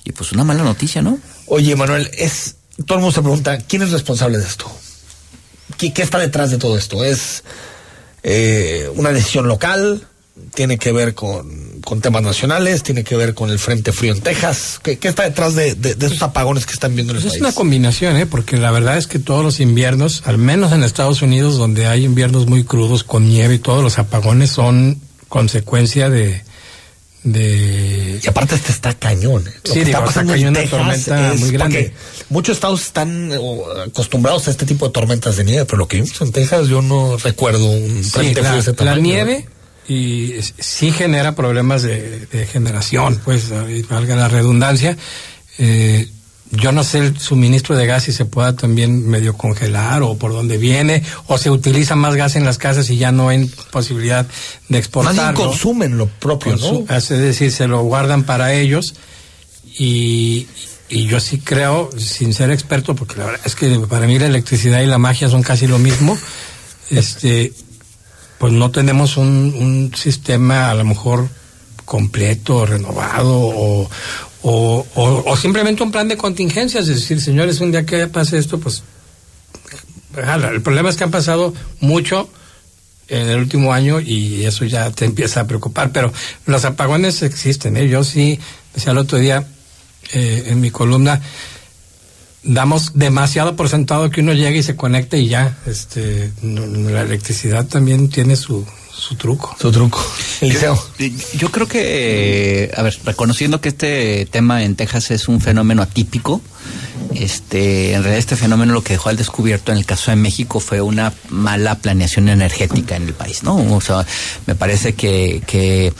[0.05, 1.19] y pues una mala noticia, ¿no?
[1.47, 4.71] Oye, Manuel, es todo el mundo se pregunta quién es responsable de esto.
[5.77, 7.03] ¿Qué, qué está detrás de todo esto?
[7.03, 7.43] ¿Es
[8.23, 10.07] eh, una decisión local?
[10.55, 12.81] ¿Tiene que ver con, con, temas nacionales?
[12.81, 14.79] ¿Tiene que ver con el Frente Frío en Texas?
[14.81, 17.33] ¿Qué, qué está detrás de, de, de, esos apagones que están viendo en el pues
[17.33, 17.41] país?
[17.43, 18.25] Es una combinación, ¿eh?
[18.25, 22.03] porque la verdad es que todos los inviernos, al menos en Estados Unidos, donde hay
[22.03, 26.41] inviernos muy crudos con nieve y todos los apagones son consecuencia de,
[27.21, 28.19] de...
[28.23, 29.47] Y aparte este está cañón.
[29.47, 29.53] ¿eh?
[29.63, 31.93] Sí, digo, está cañón una tormenta muy grande.
[32.29, 33.31] Muchos estados están
[33.85, 36.81] acostumbrados a este tipo de tormentas de nieve, pero lo que vimos en Texas yo
[36.81, 39.45] no recuerdo un sí, la, de la nieve
[39.87, 43.49] y sí genera problemas de, de generación, pues,
[43.89, 44.97] valga la redundancia.
[45.57, 46.07] Eh,
[46.55, 50.33] yo no sé el suministro de gas si se pueda también medio congelar o por
[50.33, 54.27] dónde viene o se utiliza más gas en las casas y ya no hay posibilidad
[54.69, 55.15] de exportar.
[55.15, 56.95] Más bien consumen lo propio, Consum ¿no?
[56.95, 58.93] Es decir, se lo guardan para ellos
[59.79, 60.47] y,
[60.89, 64.27] y yo sí creo, sin ser experto, porque la verdad es que para mí la
[64.27, 66.17] electricidad y la magia son casi lo mismo,
[66.91, 67.51] este,
[68.43, 71.29] pues no tenemos un, un sistema a lo mejor
[71.85, 73.89] completo, renovado o,
[74.41, 78.37] o, o, o, simplemente un plan de contingencias, es decir, señores, un día que pase
[78.37, 78.83] esto, pues
[80.17, 82.27] el problema es que han pasado mucho
[83.07, 86.11] en el último año y eso ya te empieza a preocupar, pero
[86.45, 87.87] los apagones existen, ¿eh?
[87.87, 88.41] yo sí,
[88.75, 89.47] decía el otro día
[90.11, 91.21] eh, en mi columna,
[92.43, 97.65] damos demasiado por sentado que uno llega y se conecta y ya, este, la electricidad
[97.65, 99.55] también tiene su, su truco.
[99.59, 99.99] Su truco.
[100.41, 100.81] Eliseo.
[100.99, 105.41] Yo, yo creo que, eh, a ver, reconociendo que este tema en Texas es un
[105.41, 106.41] fenómeno atípico,
[107.15, 110.59] este, en realidad este fenómeno lo que dejó al descubierto en el caso de México
[110.59, 113.55] fue una mala planeación energética en el país, ¿no?
[113.75, 114.05] O sea,
[114.47, 115.93] me parece que, que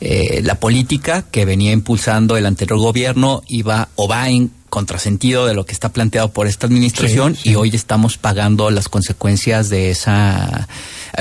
[0.00, 5.54] eh, la política que venía impulsando el anterior gobierno iba o va en contrasentido de
[5.54, 7.50] lo que está planteado por esta administración sí, sí.
[7.50, 10.68] y hoy estamos pagando las consecuencias de esa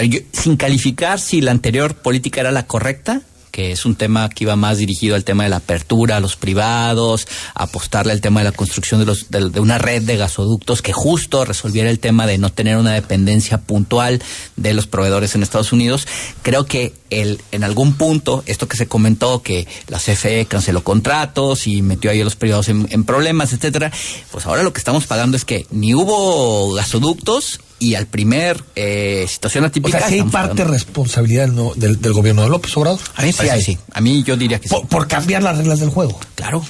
[0.08, 4.44] yo, sin calificar si la anterior política era la correcta que es un tema que
[4.44, 8.46] iba más dirigido al tema de la apertura a los privados, apostarle al tema de
[8.46, 12.38] la construcción de, los, de, una red de gasoductos que justo resolviera el tema de
[12.38, 14.22] no tener una dependencia puntual
[14.56, 16.08] de los proveedores en Estados Unidos.
[16.42, 21.68] Creo que el, en algún punto, esto que se comentó, que la CFE canceló contratos
[21.68, 23.92] y metió ahí a los privados en, en problemas, etcétera,
[24.32, 29.26] pues ahora lo que estamos pagando es que ni hubo gasoductos y al primer eh,
[29.28, 29.98] situación atípica.
[29.98, 30.74] O sea, ¿sí hay parte hablando.
[30.74, 33.00] responsabilidad no, del, del, gobierno de López Obrador.
[33.16, 33.78] A mí sí, hay, sí.
[33.92, 34.88] A mí yo diría que por, sí.
[34.90, 36.20] Por cambiar las reglas del juego.
[36.36, 36.64] Claro.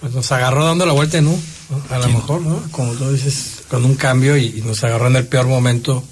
[0.00, 1.94] Pues nos agarró dando la vuelta en U, ¿no?
[1.94, 2.12] a lo sí.
[2.12, 2.62] mejor, ¿no?
[2.70, 6.02] Como tú dices, con un cambio y, y, nos agarró en el peor momento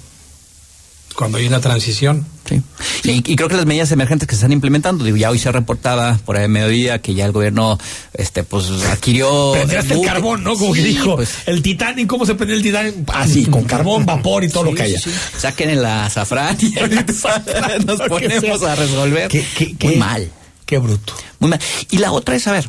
[1.21, 2.25] cuando hay una transición.
[2.49, 2.63] Sí.
[3.03, 5.51] Y, y, creo que las medidas emergentes que se están implementando, digo, ya hoy se
[5.51, 7.77] reportaba por ahí mediodía que ya el gobierno,
[8.15, 9.51] este, pues adquirió.
[9.53, 10.55] Prendiste el carbón, ¿no?
[10.55, 12.95] Como sí, que dijo, pues, el Titanic, ¿cómo se prende el Titanic?
[13.13, 14.99] Así, con carbón, vapor y todo sí, lo que haya.
[14.99, 16.71] Sí, Saquen el azafrán y
[17.85, 19.27] nos ponemos a resolver.
[19.27, 20.31] ¿Qué, qué, Muy mal.
[20.65, 21.13] Qué bruto.
[21.37, 21.59] Muy mal.
[21.91, 22.67] Y la otra es, a ver,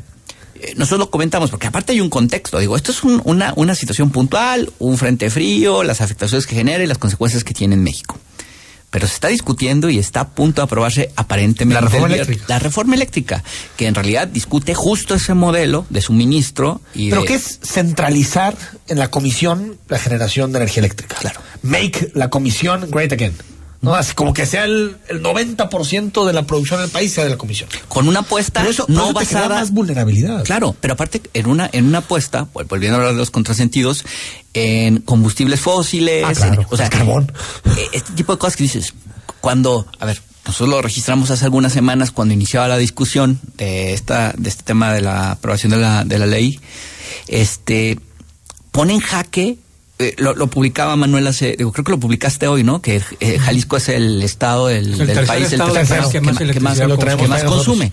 [0.57, 3.75] eh, nosotros lo comentamos, porque aparte hay un contexto, digo, esto es un, una, una
[3.75, 7.83] situación puntual, un frente frío, las afectaciones que genera y las consecuencias que tiene en
[7.83, 8.19] México
[8.93, 12.45] pero se está discutiendo y está a punto de aprobarse aparentemente la reforma eléctrica.
[12.47, 13.43] La reforma eléctrica,
[13.79, 16.83] que en realidad discute justo ese modelo de suministro.
[16.95, 17.29] Y pero de...
[17.29, 18.55] que es centralizar
[18.89, 21.17] en la comisión la generación de energía eléctrica.
[21.19, 21.41] Claro.
[21.63, 23.33] Make la comisión great again.
[23.83, 23.95] ¿No?
[23.95, 27.37] Así como que sea el, el 90% de la producción del país sea de la
[27.37, 27.69] comisión.
[27.89, 29.49] Con una apuesta pero eso, no basada.
[29.49, 30.45] más vulnerabilidad.
[30.45, 34.05] Claro, pero aparte, en una, en una apuesta, volviendo a hablar de los contrasentidos,
[34.55, 37.31] en combustibles fósiles, ah, claro, en, o sea, carbón.
[37.93, 38.95] Este tipo de cosas que dices,
[39.41, 44.33] cuando, a ver, nosotros lo registramos hace algunas semanas cuando iniciaba la discusión de esta,
[44.37, 46.61] de este tema de la aprobación de la, de la ley,
[47.27, 47.99] este,
[48.71, 49.59] pone en jaque
[50.03, 52.83] eh, lo, lo, publicaba Manuel hace, digo, creo que lo publicaste hoy, ¿no?
[52.83, 56.21] Que eh, Jalisco es el estado del, el del país, estado el tercer que, que,
[56.21, 56.79] más, que más,
[57.17, 57.93] que más consume.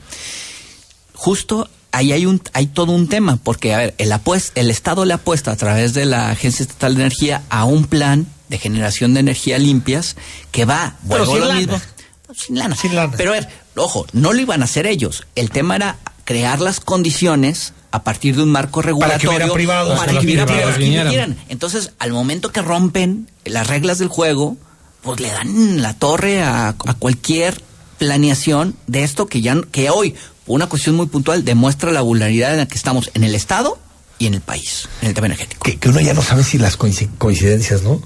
[1.13, 5.05] justo ahí hay un hay todo un tema porque a ver el apuest, el Estado
[5.05, 9.13] le apuesta a través de la Agencia Estatal de Energía a un plan de generación
[9.13, 10.15] de energía limpias
[10.51, 11.59] que va Pero vuelvo sin a lo lana.
[11.59, 11.81] mismo
[12.35, 12.75] sin lana.
[12.75, 13.13] Sin lana.
[13.17, 15.25] Pero a ver, ojo, no lo iban a hacer ellos.
[15.35, 20.19] El tema era crear las condiciones a partir de un marco regulatorio privados, para que
[20.19, 21.07] que privados privados que vinieran.
[21.09, 21.37] vinieran.
[21.49, 24.57] Entonces, al momento que rompen las reglas del juego,
[25.01, 27.61] pues le dan la torre a, a cualquier
[27.97, 32.51] planeación de esto que ya que hoy, por una cuestión muy puntual, demuestra la vulnerabilidad
[32.53, 33.77] en la que estamos en el Estado
[34.19, 35.63] y en el país, en el tema energético.
[35.63, 38.01] Que, que uno ya no sabe si las coinci- coincidencias, ¿no?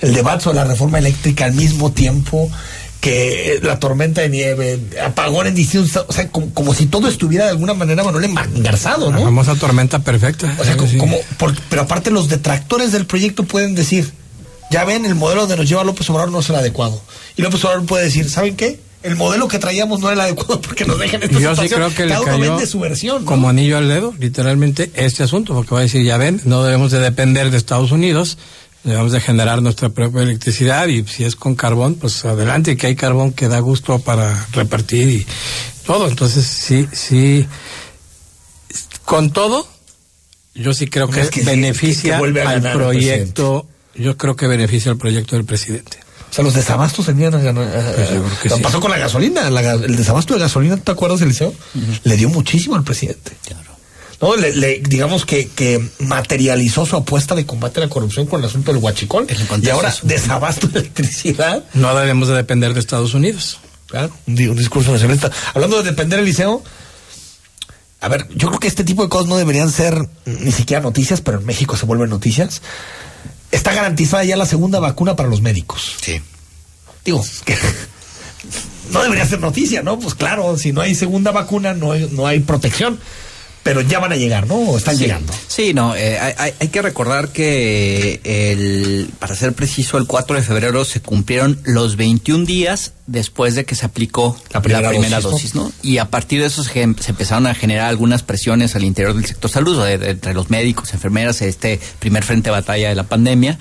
[0.00, 2.50] El debate sobre la reforma eléctrica al mismo tiempo
[3.02, 7.08] que la tormenta de nieve, apagón en distintos estados, o sea, como, como si todo
[7.08, 9.24] estuviera de alguna manera, Manuel, engarzado, La ¿no?
[9.24, 10.56] famosa tormenta perfecta.
[10.60, 10.98] O sea, co- Sí.
[10.98, 14.12] como, por- pero aparte los detractores del proyecto pueden decir,
[14.70, 17.02] ya ven, el modelo donde nos lleva López Obrador no es el adecuado.
[17.36, 18.78] Y López Obrador puede decir, ¿saben qué?
[19.02, 21.80] El modelo que traíamos no era el adecuado porque nos dejan esta Yo sí situación.
[21.80, 23.26] creo que le uno cayó vende su versión, ¿no?
[23.28, 26.92] como anillo al dedo, literalmente, este asunto, porque va a decir, ya ven, no debemos
[26.92, 28.38] de depender de Estados Unidos,
[28.84, 32.96] debemos de generar nuestra propia electricidad y si es con carbón, pues adelante, que hay
[32.96, 35.26] carbón que da gusto para repartir y
[35.86, 36.08] todo.
[36.08, 37.46] Entonces, sí, sí,
[39.04, 39.66] con todo,
[40.54, 44.46] yo sí creo que, es que sí, beneficia que- que al proyecto, yo creo que
[44.46, 45.98] beneficia al proyecto del presidente.
[46.30, 47.34] O sea, los desabastos tenían.
[47.34, 48.62] eh, Pues sí.
[48.62, 49.50] pasó con la gasolina.
[49.50, 51.52] la el desabasto de gasolina, ¿te acuerdas, Eliseo?
[52.04, 53.32] Le dio muchísimo al presidente.
[54.22, 58.40] No, le, le- digamos que, que materializó su apuesta de combate a la corrupción con
[58.40, 59.26] el asunto del huachicol.
[59.66, 61.64] Y ahora, desabasto de electricidad.
[61.74, 63.58] No debemos de depender de Estados Unidos.
[63.88, 65.30] Claro, un, un discurso nacionalista.
[65.52, 66.62] Hablando de depender, Eliseo.
[68.00, 71.20] A ver, yo creo que este tipo de cosas no deberían ser ni siquiera noticias,
[71.20, 72.62] pero en México se vuelven noticias.
[73.50, 75.96] Está garantizada ya la segunda vacuna para los médicos.
[76.00, 76.20] Sí.
[77.04, 77.56] Digo, que
[78.92, 79.98] no debería ser noticia, ¿no?
[79.98, 82.98] Pues claro, si no hay segunda vacuna, no hay, no hay protección.
[83.62, 84.56] Pero ya van a llegar, ¿no?
[84.56, 85.04] O están Sí.
[85.04, 85.32] llegando.
[85.46, 90.42] Sí, no, eh, hay, hay- que recordar que el, para ser preciso, el 4 de
[90.42, 95.54] febrero se cumplieron los 21 días después de que se aplicó La primera dosis, dosis,
[95.54, 95.70] ¿no?
[95.82, 99.26] Y a partir de eso se, se empezaron a generar algunas presiones al interior del
[99.26, 103.58] sector salud, entre los médicos, enfermeras, este primer frente de batalla de la pandemia,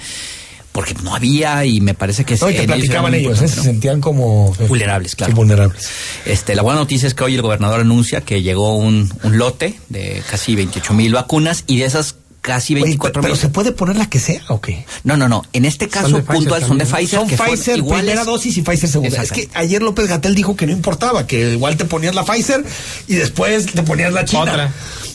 [0.72, 3.48] porque no había y me parece que No, y que ellos ¿eh?
[3.48, 5.32] se sentían como eh, Vulnerables, claro.
[5.32, 5.90] sí, vulnerables.
[6.26, 9.80] Este, la buena noticia es que hoy el gobernador anuncia que llegó un, un lote
[9.90, 13.40] de casi 28 mil vacunas y de esas casi Oye, 24 pero mil.
[13.42, 14.86] se puede poner la que sea o qué?
[15.04, 15.46] No, no, no.
[15.54, 17.20] En este caso Pfizer puntual son de Pfizer.
[17.20, 18.04] Son que Pfizer iguales.
[18.06, 19.22] primera dosis y Pfizer segunda.
[19.22, 22.64] Es que ayer López Gatel dijo que no importaba, que igual te ponías la Pfizer
[23.08, 24.42] y después te ponías la China.
[24.44, 24.74] Otra.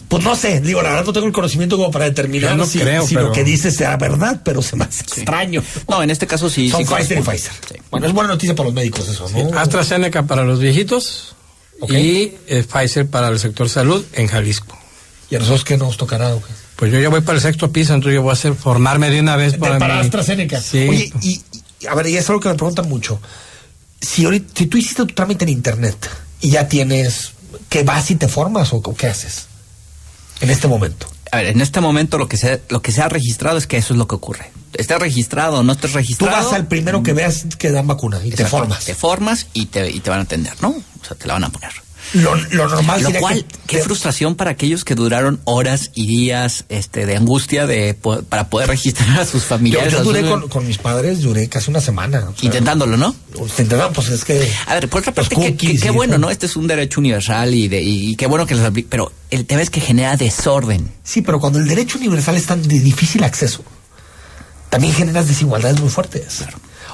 [0.08, 2.66] Pues no sé, digo, la verdad no tengo el conocimiento como para determinar Yo no
[2.66, 5.62] si, creo, si lo que dice sea verdad, pero se me hace extraño.
[5.88, 6.70] No, en este caso sí.
[6.70, 7.22] Son sí Pfizer y.
[7.22, 7.52] Pfizer.
[7.90, 9.58] Bueno, es buena noticia para los médicos eso, ¿no?
[9.58, 11.34] AstraZeneca para los viejitos
[11.88, 14.78] y eh, Pfizer para el sector salud en Jalisco.
[15.28, 16.34] ¿Y a nosotros qué nos tocará?
[16.34, 16.52] o qué?
[16.76, 19.18] Pues yo ya voy para el sexto piso, entonces yo voy a hacer formarme de
[19.20, 20.60] una vez para, para mi- AstraZeneca.
[20.60, 20.86] Sí.
[20.88, 21.42] Oye, y,
[21.80, 23.20] y, a ver, y es algo que me preguntan mucho.
[24.00, 25.96] Si, ahorita, si tú hiciste tu trámite en internet
[26.42, 27.32] y ya tienes,
[27.68, 29.46] ¿qué vas y te formas o, o qué haces?
[30.40, 31.06] En este momento.
[31.32, 33.76] A ver, en este momento lo que se lo que se ha registrado es que
[33.76, 34.50] eso es lo que ocurre.
[34.74, 36.36] Estés registrado o no estés Tú registrado.
[36.36, 38.84] vas al primero que veas que dan vacuna y te formas.
[38.84, 40.68] Te formas y te, y te van a atender, ¿no?
[40.68, 41.70] O sea, te la van a poner.
[42.12, 45.90] Lo, lo normal Lo sería cual, que- qué que- frustración para aquellos que duraron horas
[45.94, 49.92] y días este, de angustia de, po- para poder registrar a sus Yo, familiares.
[49.92, 52.20] yo sus- duré con, con mis padres, duré casi una semana.
[52.20, 53.14] o sea, Intentándolo, ¿no?
[53.38, 54.50] Intentando, pues es que.
[54.66, 56.16] A ver, por otra parte, qué, bueno.
[56.18, 56.30] ¿no?
[56.30, 59.12] Este es un derecho universal y, de, y, y qué bueno que les apli- Pero
[59.30, 60.92] el tema es que genera desorden.
[61.02, 63.64] Sí, pero cuando el derecho universal es tan de difícil acceso,
[64.70, 66.44] también generas desigualdades muy fuertes.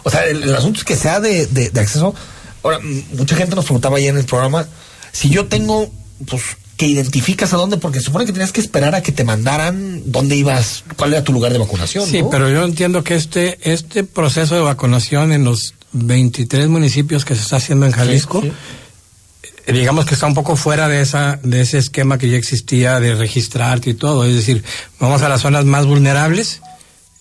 [0.05, 2.15] O sea, el, el asunto es que sea de, de- de acceso.
[2.63, 2.79] Ahora,
[3.15, 4.67] mucha gente nos preguntaba ayer en el programa,
[5.13, 5.91] si yo tengo,
[6.27, 6.43] pues,
[6.77, 10.03] que identificas a dónde, porque se supone que tenías que esperar a que te mandaran
[10.07, 12.07] dónde ibas, cuál era tu lugar de vacunación.
[12.09, 12.31] Sí, ¿no?
[12.31, 17.43] pero yo entiendo que este, este proceso de vacunación en los 23 municipios que se
[17.43, 18.53] está haciendo en Jalisco, sí.
[19.67, 22.99] eh, digamos que está un poco fuera de esa, de ese esquema que ya existía
[22.99, 24.25] de registrarte y todo.
[24.25, 24.65] Es decir,
[24.99, 26.63] vamos a las zonas más vulnerables.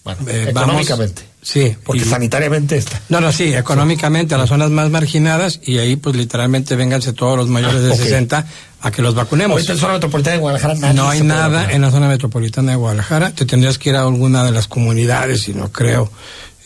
[0.04, 1.31] Bueno, eh, económicamente.
[1.44, 3.02] Sí, Porque y- sanitariamente está.
[3.10, 7.36] No, no, sí, económicamente a las zonas más marginadas y ahí pues literalmente vénganse todos
[7.36, 7.98] los mayores Ah, de ok.
[7.98, 8.46] 60
[8.82, 9.56] a que los vacunemos.
[9.56, 11.72] Ahorita en zona metropolitana de Guadalajara no hay nada vacunar.
[11.74, 13.32] en la zona metropolitana de Guadalajara.
[13.32, 16.12] Te tendrías que ir a alguna de las comunidades y no creo.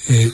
[0.09, 0.31] Eh,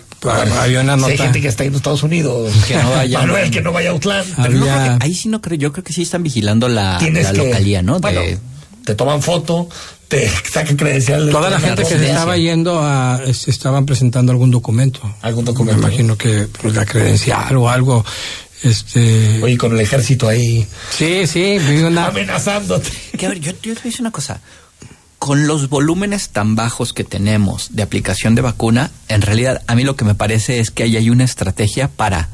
[0.60, 1.24] había una Si hay nota.
[1.24, 2.52] gente que está en Estados Unidos.
[2.68, 5.40] Que no vaya- Manuel, que no vaya a no creo Había- que- ahí sí no
[5.40, 8.00] creo, yo creo que sí están vigilando la, la que- localía, ¿no?
[8.00, 8.40] Bueno, De-
[8.86, 9.70] te toman foto,
[10.12, 11.26] te sacan credencial.
[11.26, 15.00] de- Toda la gente que se estaba yendo a, es- estaban presentando algún documento.
[15.22, 18.06] Algún documento, Me imagino que pues, la credencial o algo.
[18.62, 19.42] Este.
[19.42, 20.68] Oye, con el ejército ahí.
[20.96, 22.08] Sí, sí, una...
[22.08, 22.90] amenazándote.
[23.18, 24.42] Que a ver, yo, yo te voy a decir una cosa.
[25.18, 29.84] Con los volúmenes tan bajos que tenemos de aplicación de vacuna, en realidad a mí
[29.84, 32.28] lo que me parece es que ahí hay una estrategia para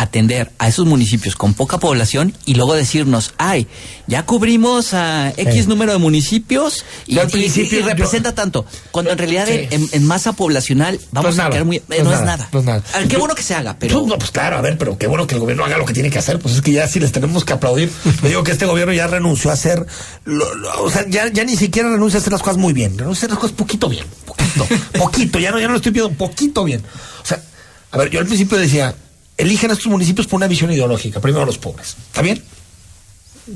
[0.00, 3.66] atender a esos municipios con poca población y luego decirnos, ay,
[4.06, 5.66] ya cubrimos a X Sí.
[5.66, 8.64] número de municipios y, al principio y representa tanto.
[8.92, 9.66] Cuando en realidad Sí.
[9.72, 11.82] en, en masa poblacional vamos No es a quedar muy...
[11.88, 12.48] no eh, es no es nada, nada.
[12.52, 12.82] no es nada.
[12.94, 13.98] A ver, qué bueno que se haga, pero...
[13.98, 15.94] Pues, no, pues claro, a ver, pero qué bueno que el gobierno haga lo que
[15.94, 16.38] tiene que hacer.
[16.38, 17.90] Pues es que ya sí les tenemos que aplaudir.
[18.22, 19.84] Le digo que este gobierno ya renunció a hacer,
[20.24, 22.96] lo- lo- o sea, ya, ya ni siquiera renuncia a hacer las cosas muy bien.
[22.96, 24.64] Renuncia a hacer las cosas poquito bien, poquito,
[24.98, 25.38] poquito.
[25.40, 26.82] Ya no, ya no lo estoy pidiendo, poquito bien.
[27.22, 27.42] O sea,
[27.90, 28.94] a ver, yo al principio decía,
[29.38, 31.96] eligen a estos municipios por una visión ideológica, primero los pobres.
[32.08, 32.42] ¿Está bien?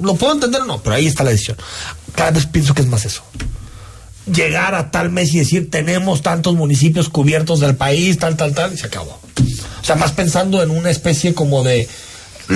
[0.00, 0.82] ¿Lo puedo entender o no?
[0.82, 1.58] Pero ahí está la decisión.
[2.14, 3.22] Cada vez pienso que es más eso
[4.26, 8.72] llegar a tal mes y decir tenemos tantos municipios cubiertos del país, tal, tal, tal,
[8.72, 9.20] y se acabó.
[9.80, 11.88] O sea, más pensando en una especie como de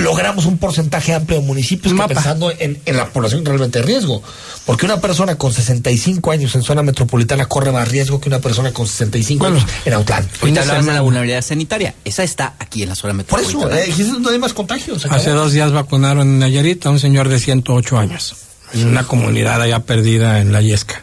[0.03, 4.21] logramos un porcentaje amplio de municipios que pensando en, en la población realmente de riesgo.
[4.65, 8.71] Porque una persona con 65 años en zona metropolitana corre más riesgo que una persona
[8.71, 10.27] con 65 años en Autlán.
[10.41, 11.95] Ahorita hablabas de la vulnerabilidad sanitaria.
[12.03, 13.79] Esa está aquí en la zona Por metropolitana.
[13.81, 15.05] eso, eh, hay más contagios.
[15.05, 18.35] Hace dos días vacunaron en Nayarit a un señor de 108 años.
[18.73, 21.01] En una comunidad allá perdida en la Yesca.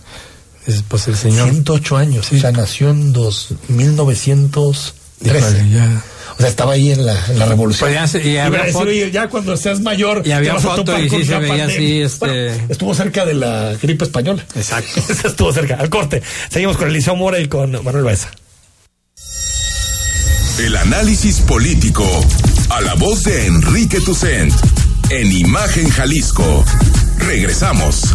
[0.67, 1.49] Es, Pues el señor.
[1.51, 4.93] 108 años, o sea, nació en dos, 1913.
[5.39, 6.03] Híjole, ya.
[6.37, 7.89] O sea, estaba ahí en la, en la revolución.
[7.91, 10.23] Pues ya y decir, oye, ya cuando seas mayor.
[10.25, 14.05] Y había foto y sí se veía así, este- Bueno, estuvo cerca de la gripe
[14.05, 14.45] española.
[14.55, 15.01] Exacto.
[15.29, 15.77] Estuvo cerca.
[15.77, 16.23] Al corte.
[16.51, 18.31] Seguimos con Eliseo Mora y con Manuel Baeza.
[20.59, 22.05] El análisis político.
[22.71, 24.53] A la voz de Enrique Tucent.
[25.11, 26.65] En Imagen Jalisco.
[27.19, 28.15] Regresamos.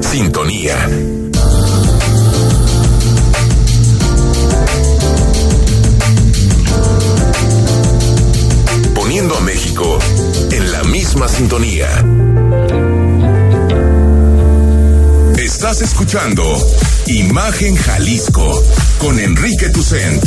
[0.00, 0.88] Sintonía.
[8.94, 9.98] Poniendo a México
[10.50, 11.88] en la misma sintonía.
[15.36, 16.42] Estás escuchando
[17.06, 18.62] Imagen Jalisco
[18.98, 20.24] con Enrique Tucent.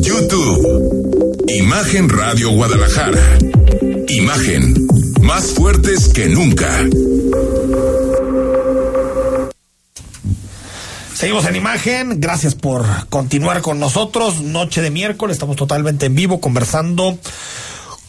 [0.00, 1.44] YouTube.
[1.48, 3.38] Imagen Radio Guadalajara.
[4.08, 4.99] Imagen.
[5.20, 6.84] Más fuertes que nunca.
[11.14, 14.40] Seguimos en imagen, gracias por continuar con nosotros.
[14.40, 17.18] Noche de miércoles, estamos totalmente en vivo conversando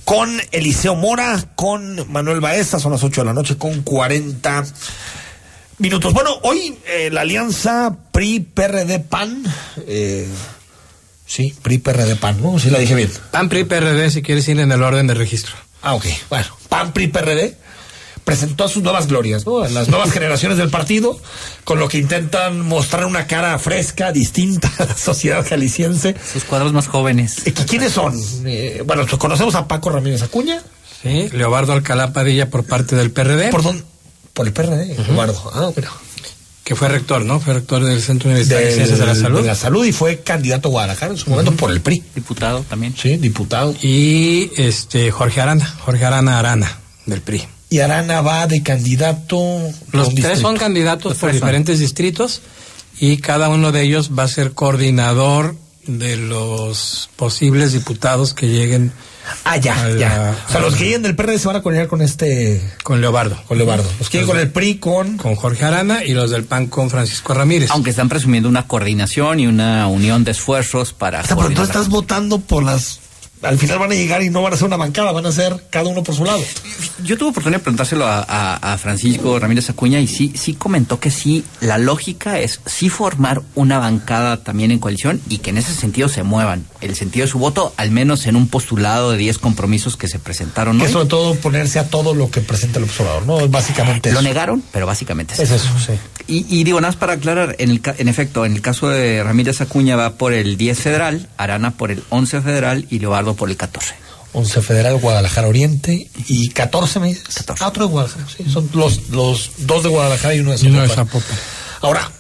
[0.05, 4.65] con Eliseo Mora, con Manuel Baeza, son las 8 de la noche con 40
[5.79, 6.13] minutos.
[6.13, 9.43] Bueno, hoy eh, la alianza PRI-PRD-PAN,
[9.87, 10.27] eh,
[11.25, 12.59] sí, PRI-PRD-PAN, ¿no?
[12.59, 13.11] Sí la dije bien.
[13.31, 15.53] PAN, PRI, PRD, si quieres ir en el orden de registro.
[15.81, 17.57] Ah, ok, bueno, PAN, PRI-PRD
[18.23, 19.59] presentó a sus nuevas glorias, ¿no?
[19.59, 21.19] A las nuevas generaciones del partido,
[21.63, 26.15] con lo que intentan mostrar una cara fresca, distinta a la sociedad jalisciense.
[26.31, 27.45] Sus cuadros más jóvenes.
[27.45, 28.13] Eh, ¿Quiénes son?
[28.45, 30.61] Eh, bueno, conocemos a Paco Ramírez Acuña.
[31.01, 33.49] Sí, Leobardo Alcalá Padilla por parte del PRD.
[33.49, 33.83] ¿Por dónde?
[34.33, 35.51] Por el PRD, Leobardo.
[35.53, 35.89] Ah, pero...
[36.63, 37.39] Que fue rector, ¿no?
[37.39, 39.41] Fue rector del Centro Universitario de Ciencias de la Salud.
[39.41, 42.03] De la Salud y fue candidato a Guadalajara en su momento por el PRI.
[42.15, 42.95] Diputado también.
[42.95, 43.75] Sí, diputado.
[43.81, 49.39] Y este Jorge Arana, Jorge Arana Arana, del PRI y Arana va de candidato.
[49.93, 52.41] Los tres son candidatos por diferentes distritos
[52.99, 55.55] y cada uno de ellos va a ser coordinador
[55.87, 58.91] de los posibles diputados que lleguen.
[59.43, 60.35] Ah, ya, ya.
[60.47, 62.61] O sea, los que lleguen del PRD se van a coordinar con este.
[62.83, 63.41] Con Leobardo.
[63.47, 63.89] Con Leobardo.
[63.99, 65.17] Los que lleguen con el PRI con.
[65.17, 67.69] Con Jorge Arana y los del PAN con Francisco Ramírez.
[67.71, 71.21] Aunque están presumiendo una coordinación y una unión de esfuerzos para.
[71.21, 72.99] O sea, pero tú estás votando por las
[73.41, 75.65] al final van a llegar y no van a ser una bancada, van a ser
[75.69, 76.43] cada uno por su lado.
[77.03, 81.43] Yo tuve oportunidad de preguntárselo a, Francisco Ramírez Acuña y sí, sí comentó que sí,
[81.59, 86.09] la lógica es sí formar una bancada también en coalición y que en ese sentido
[86.09, 86.65] se muevan.
[86.79, 90.19] El sentido de su voto, al menos en un postulado de 10 compromisos que se
[90.19, 90.79] presentaron.
[90.79, 93.47] Que sobre todo ponerse a todo lo que presenta el observador, ¿no?
[93.49, 94.11] Básicamente.
[94.11, 95.69] Lo negaron, pero básicamente es, es eso.
[95.79, 95.93] sí.
[96.27, 99.59] Y, digo, nada más para aclarar, en, el, en efecto, en el caso de Ramírez
[99.59, 103.57] Acuña va por el 10 federal, Arana por el 11 federal y Leobardo por el
[103.57, 103.95] 14.
[104.33, 107.23] 11 Federal, Guadalajara Oriente y 14 me dices.
[107.33, 107.63] 14.
[107.63, 108.45] Ah, otro de Guadalajara, sí.
[108.49, 111.37] Son los, los dos de Guadalajara y uno de Zapopan.
[111.81, 112.11] Ahora,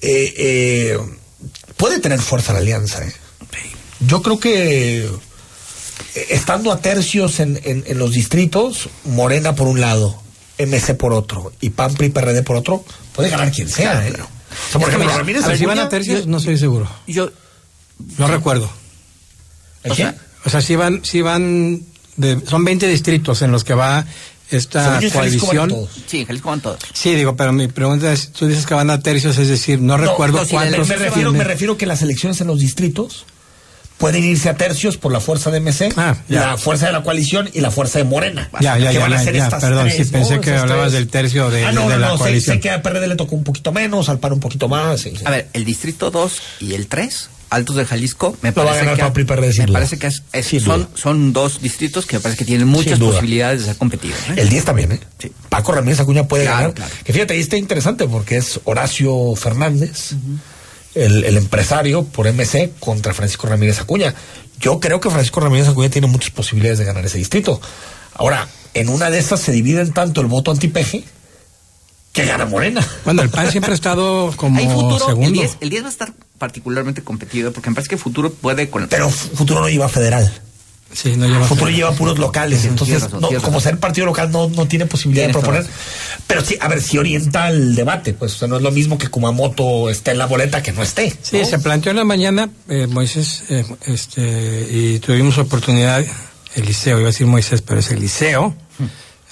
[0.00, 0.98] eh, eh,
[1.76, 3.04] puede tener fuerza la alianza.
[3.04, 3.12] ¿eh?
[4.06, 10.20] Yo creo que eh, estando a tercios en, en, los distritos, Morena por un lado,
[10.58, 12.84] MC por otro y PAMPRI y PRD por otro,
[13.14, 14.06] puede ganar quien sea.
[14.06, 14.12] ¿eh?
[14.12, 15.44] O sea, por ejemplo, Ramírez.
[15.44, 16.88] A ver, si van a tercios, no estoy seguro.
[17.06, 17.30] Yo.
[18.18, 18.70] No recuerdo.
[19.84, 20.12] ¿El qué?
[20.44, 21.82] O sea, si van, si van,
[22.16, 24.04] de, son 20 distritos en los que va
[24.50, 25.88] esta coalición.
[26.06, 26.78] Sí, Jalisco van todos.
[26.92, 29.96] Sí, digo, pero mi pregunta es, tú dices que van a tercios, es decir, no,
[29.96, 30.88] recuerdo cuántos.
[30.88, 33.24] Me, refiero, me refiero que las elecciones en los distritos
[33.98, 37.48] pueden irse a tercios por la fuerza de MC, ah, la fuerza de la coalición
[37.52, 38.50] y la fuerza de Morena.
[38.60, 42.08] Ya, ya, ya, perdón, sí, pensé que hablabas del tercio de, ah, no, de, no,
[42.08, 42.56] no, coalición.
[42.56, 45.06] Sé, que a PRD le tocó un poquito menos, al PAN un poquito más.
[45.24, 49.72] A ver, el distrito 2 y el 3 Altos de Jalisco, me parece, que, me
[49.72, 50.10] parece que
[50.60, 54.18] son, son dos distritos que me parece que tienen muchas posibilidades de ser competidos.
[54.30, 54.34] ¿eh?
[54.38, 55.00] El 10 también, ¿eh?
[55.50, 56.72] Paco Ramírez Acuña puede ganar.
[57.04, 60.12] Que fíjate, ahí está interesante porque es Horacio Fernández,
[60.94, 64.14] el, el, empresario por MC contra Francisco Ramírez Acuña.
[64.58, 67.60] Yo creo que Francisco Ramírez Acuña tiene muchas posibilidades de ganar ese distrito.
[68.14, 71.04] Ahora, en una de estas se dividen tanto el voto antipeje
[72.12, 72.86] que gana Morena.
[73.04, 74.58] Bueno, el PAN siempre ha estado como
[74.98, 75.26] segundo.
[75.26, 78.68] El 10, el 10 va a estar particularmente competido porque me parece que Futuro puede
[78.68, 78.86] con...
[78.88, 80.30] Pero Futuro no lleva federal.
[80.92, 83.04] Sí, no lleva Futuro lleva puros locales, entonces
[83.42, 85.64] como ser partido local no, no tiene posibilidad de proponer.
[86.26, 88.98] Pero sí, a ver, si orienta el debate, pues o sea, no es lo mismo
[88.98, 91.16] que Kumamoto esté en la boleta que no esté.
[91.22, 96.04] Sí, se planteó en la mañana, eh, Moisés, eh, este, y tuvimos oportunidad,
[96.54, 98.54] Eliseo, iba a decir Moisés, pero es Eliseo,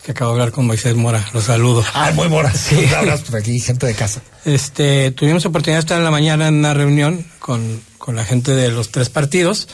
[0.03, 1.85] que acabo de hablar con Moisés Mora, los saludo.
[1.95, 2.87] Ah, muy Mora, sí.
[2.97, 4.23] Hablas por aquí, gente de casa.
[4.45, 8.53] Este, tuvimos oportunidad de estar en la mañana en una reunión con, con la gente
[8.53, 9.69] de los tres partidos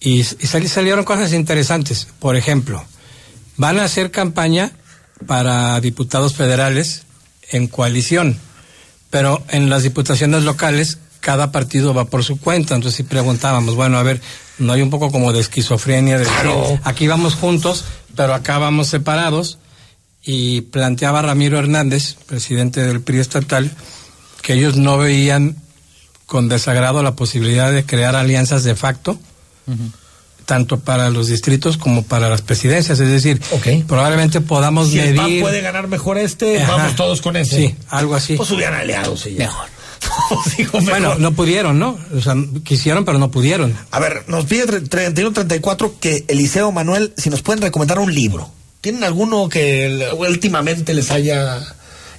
[0.00, 2.08] y, y salieron cosas interesantes.
[2.18, 2.84] Por ejemplo,
[3.56, 4.72] van a hacer campaña
[5.26, 7.02] para diputados federales
[7.50, 8.38] en coalición,
[9.10, 12.74] pero en las diputaciones locales cada partido va por su cuenta.
[12.74, 14.20] Entonces si preguntábamos, bueno, a ver,
[14.58, 16.26] no hay un poco como de esquizofrenia de
[16.84, 17.84] aquí vamos juntos,
[18.16, 19.58] pero acá vamos separados.
[20.26, 23.70] Y planteaba Ramiro Hernández, presidente del PRI estatal,
[24.40, 25.56] que ellos no veían
[26.24, 29.18] con desagrado la posibilidad de crear alianzas de facto,
[30.46, 32.98] tanto para los distritos como para las presidencias.
[33.00, 33.40] Es decir,
[33.86, 35.20] probablemente podamos si medir.
[35.20, 37.56] El puede ganar mejor este, vamos todos con ese.
[37.56, 38.36] Sí, algo así.
[38.36, 39.73] Pues hubieran aliados Mejor.
[40.84, 41.98] bueno, no pudieron, ¿no?
[42.16, 43.76] O sea, quisieron, pero no pudieron.
[43.90, 48.50] A ver, nos pide 3134 que Eliseo Manuel, si nos pueden recomendar un libro
[48.84, 51.58] ¿Tienen alguno que últimamente les haya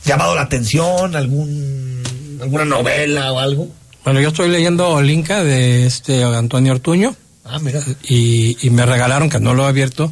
[0.04, 1.16] llamado la atención?
[1.16, 2.02] ¿Algún,
[2.42, 3.68] ¿Alguna novela o algo?
[4.04, 7.16] Bueno, yo estoy leyendo Olinka de este Antonio Ortuño.
[7.44, 7.84] Ah, mira.
[8.10, 10.12] Y, y me regalaron, que no lo he abierto,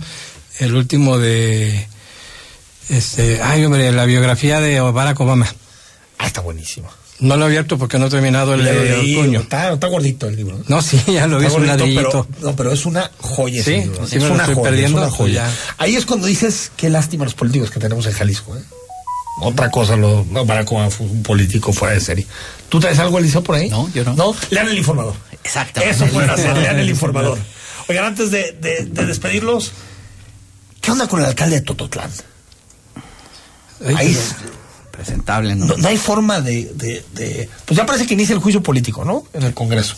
[0.59, 1.87] el último de.
[2.87, 5.47] Este, ay, hombre, la biografía de Barack Obama.
[6.19, 6.87] Ah, está buenísimo.
[7.19, 9.41] No lo he abierto porque no he terminado el de Ortuño.
[9.41, 10.59] Está, está gordito el libro.
[10.67, 12.27] No, sí, ya lo vi, es un ladrillito.
[12.29, 14.07] Pero, no, pero es una joya sí, libro.
[14.07, 15.43] Sí, es, me una estoy joya, perdiendo, es una joya.
[15.45, 18.57] pues Ahí es cuando dices qué lástima los políticos que tenemos en Jalisco.
[18.57, 18.61] ¿eh?
[19.41, 22.25] Otra cosa, lo, no, Barack Obama fue un político fuera de serie.
[22.69, 23.69] ¿Tú traes algo, Eliseo, por ahí?
[23.69, 24.15] No, yo no.
[24.15, 25.13] No, lean el informador.
[25.43, 25.95] Exactamente.
[25.95, 27.37] Eso pueden hacer, lean el informador.
[27.87, 29.71] Oigan, antes de, de, de despedirlos,
[30.81, 32.11] ¿qué onda con el alcalde de Tototlán?
[33.95, 34.17] Ahí
[34.93, 35.65] presentable, ¿no?
[35.65, 39.03] No, no hay forma de, de, de, Pues ya parece que inicia el juicio político,
[39.03, 39.25] ¿no?
[39.33, 39.95] En el Congreso.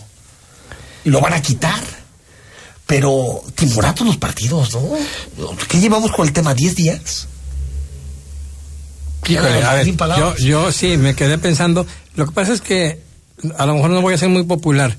[1.03, 1.81] Y lo van a quitar.
[2.87, 5.55] Pero timoratos los partidos, ¿no?
[5.67, 6.55] ¿Qué llevamos con el tema?
[6.55, 7.27] ¿10 días?
[9.27, 9.87] Híjole, a ver,
[10.17, 11.85] yo, yo sí me quedé pensando.
[12.15, 12.99] Lo que pasa es que
[13.57, 14.95] a lo mejor no voy a ser muy popular.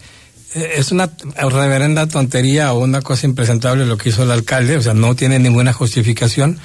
[0.55, 4.82] Eh, Es una reverenda tontería o una cosa impresentable lo que hizo el alcalde, o
[4.82, 6.59] sea, no tiene ninguna justificación,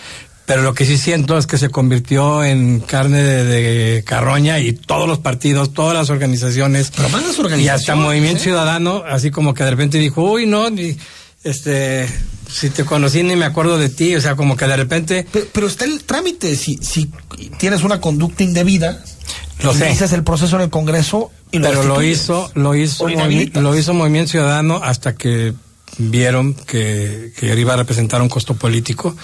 [0.46, 4.74] pero lo que sí siento es que se convirtió en carne de, de carroña y
[4.74, 8.44] todos los partidos, todas las organizaciones, pero más las y organizaciones, hasta Movimiento ¿eh?
[8.44, 10.98] Ciudadano, así como que de repente dijo, uy, no, ni,
[11.44, 12.08] este,
[12.52, 15.26] si te conocí ni me acuerdo de ti, o sea, como que de repente...
[15.32, 17.10] Pero, pero está el trámite, si, si
[17.58, 19.04] tienes una conducta indebida,
[19.64, 19.96] Lo sé.
[20.14, 24.32] el proceso en el Congreso y lo pero lo hizo lo hizo lo hizo Movimiento
[24.32, 25.54] Ciudadano hasta que
[25.98, 29.16] vieron que, que iba a representar un costo político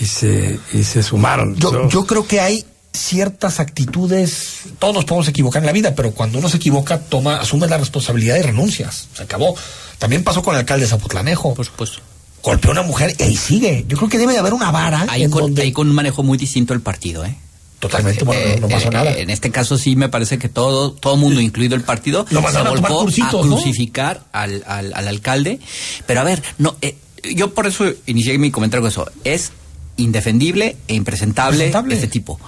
[0.00, 5.04] y se y se sumaron Yo, So, yo creo que hay ciertas actitudes, todos nos
[5.04, 8.42] podemos equivocar en la vida, pero cuando uno se equivoca, toma, asume la responsabilidad y
[8.42, 9.08] renuncias.
[9.14, 9.54] Se acabó.
[9.98, 11.54] También pasó con el alcalde de Zapotlanejo.
[11.54, 11.98] Por supuesto.
[12.42, 13.84] Golpeó a una mujer y ahí sigue.
[13.88, 15.94] Yo creo que debe de haber una vara Ahí en con, donde ahí con un
[15.94, 17.36] manejo muy distinto del partido, ¿eh?
[17.78, 19.12] totalmente bueno, Eh, no pasó eh, nada.
[19.12, 22.58] En este caso sí me parece que todo todo mundo, incluido el partido, Lo se
[22.58, 23.56] a cursitos, a ¿no?
[23.56, 25.60] crucificar al, al, al alcalde.
[26.06, 26.96] Pero a ver, no, eh,
[27.34, 29.10] yo por eso inicié mi comentario con eso.
[29.24, 29.52] Es
[29.96, 31.94] indefendible e impresentable Presentable.
[31.94, 32.38] este tipo.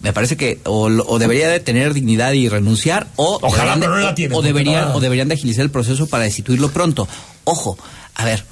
[0.00, 3.86] Me parece que o, o debería de tener dignidad y renunciar o Ojalá, deberían de,
[3.86, 7.08] pero no la o- deberían o deberían de agilizar el proceso para destituirlo pronto.
[7.44, 7.78] Ojo,
[8.14, 8.44] a ver,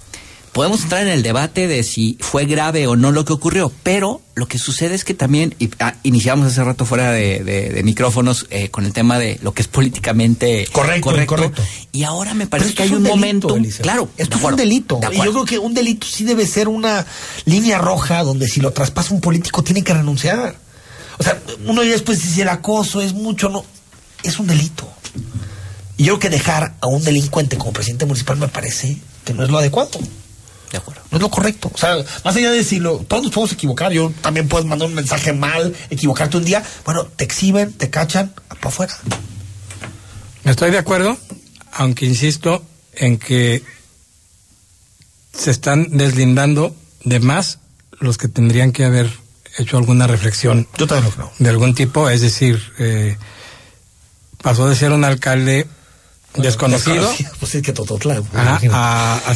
[0.52, 4.20] podemos entrar en el debate de si fue grave o no lo que ocurrió, pero
[4.34, 7.82] lo que sucede es que también, y, ah, iniciamos hace rato fuera de, de- de
[7.82, 11.62] micrófonos eh, con el tema de lo que es políticamente Correcto, incorrecto.
[11.92, 14.56] Y ahora me parece que hay es un, delito, momento, claro, esto de es un
[14.56, 15.00] delito.
[15.00, 17.06] de Y yo creo que un delito sí debe ser una
[17.44, 20.56] línea roja donde si lo traspasa un político tiene que renunciar.
[21.18, 23.64] O sea, uno ya después dice el acoso es mucho, no.
[24.22, 24.88] Es un delito.
[25.96, 29.44] Y yo creo que dejar a un delincuente como presidente municipal me parece que no
[29.44, 29.90] es lo adecuado.
[30.72, 31.02] De acuerdo.
[31.10, 31.70] No es lo correcto.
[31.72, 33.92] O sea, más allá de decirlo, todos nos podemos equivocar.
[33.92, 36.64] Yo también puedo mandar un mensaje mal, equivocarte un día.
[36.86, 38.94] Bueno, te exhiben, te cachan, para afuera.
[40.44, 41.18] estoy de acuerdo
[41.72, 42.62] aunque insisto
[42.94, 43.62] en que
[45.32, 47.58] se están deslindando de más
[47.98, 49.10] los que tendrían que haber
[49.58, 51.32] hecho alguna reflexión Yo también lo creo.
[51.38, 53.16] de algún tipo, es decir, eh,
[54.42, 55.66] pasó de ser un alcalde
[56.36, 58.22] desconocido Pues sí, que Tototlán.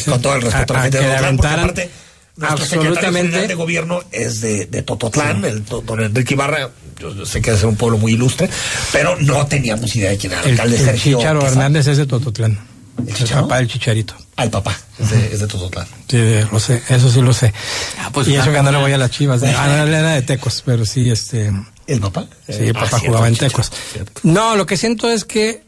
[0.06, 1.90] con todo el respeto a, a- la gente de Tototlán, porque aparte
[2.36, 6.70] nuestro absolutamente- de gobierno es de, de Tototlán, el do- don Enrique Ibarra,
[7.00, 8.48] yo, yo sé que es un pueblo muy ilustre,
[8.92, 11.46] pero no teníamos idea de quién era el, el, alcalde el Sergio Chicharo.
[11.46, 12.58] Hernández es de Tototlán.
[13.06, 14.14] El, papá del Chicharito.
[14.36, 15.86] Ah, el papá, es de, es de Tototlán.
[16.08, 16.18] Sí,
[16.50, 17.52] lo sé, eso sí lo sé.
[18.00, 19.42] Ah, pues, y eso que no le voy a las chivas.
[19.42, 21.52] De, ah, no, él era de Tecos, pero sí, este.
[21.86, 22.26] ¿El papá?
[22.46, 23.70] Sí, Eh, el papá ah, cierto, jugaba en Tecos.
[23.92, 24.20] cierto.
[24.24, 25.62] No, lo que siento es que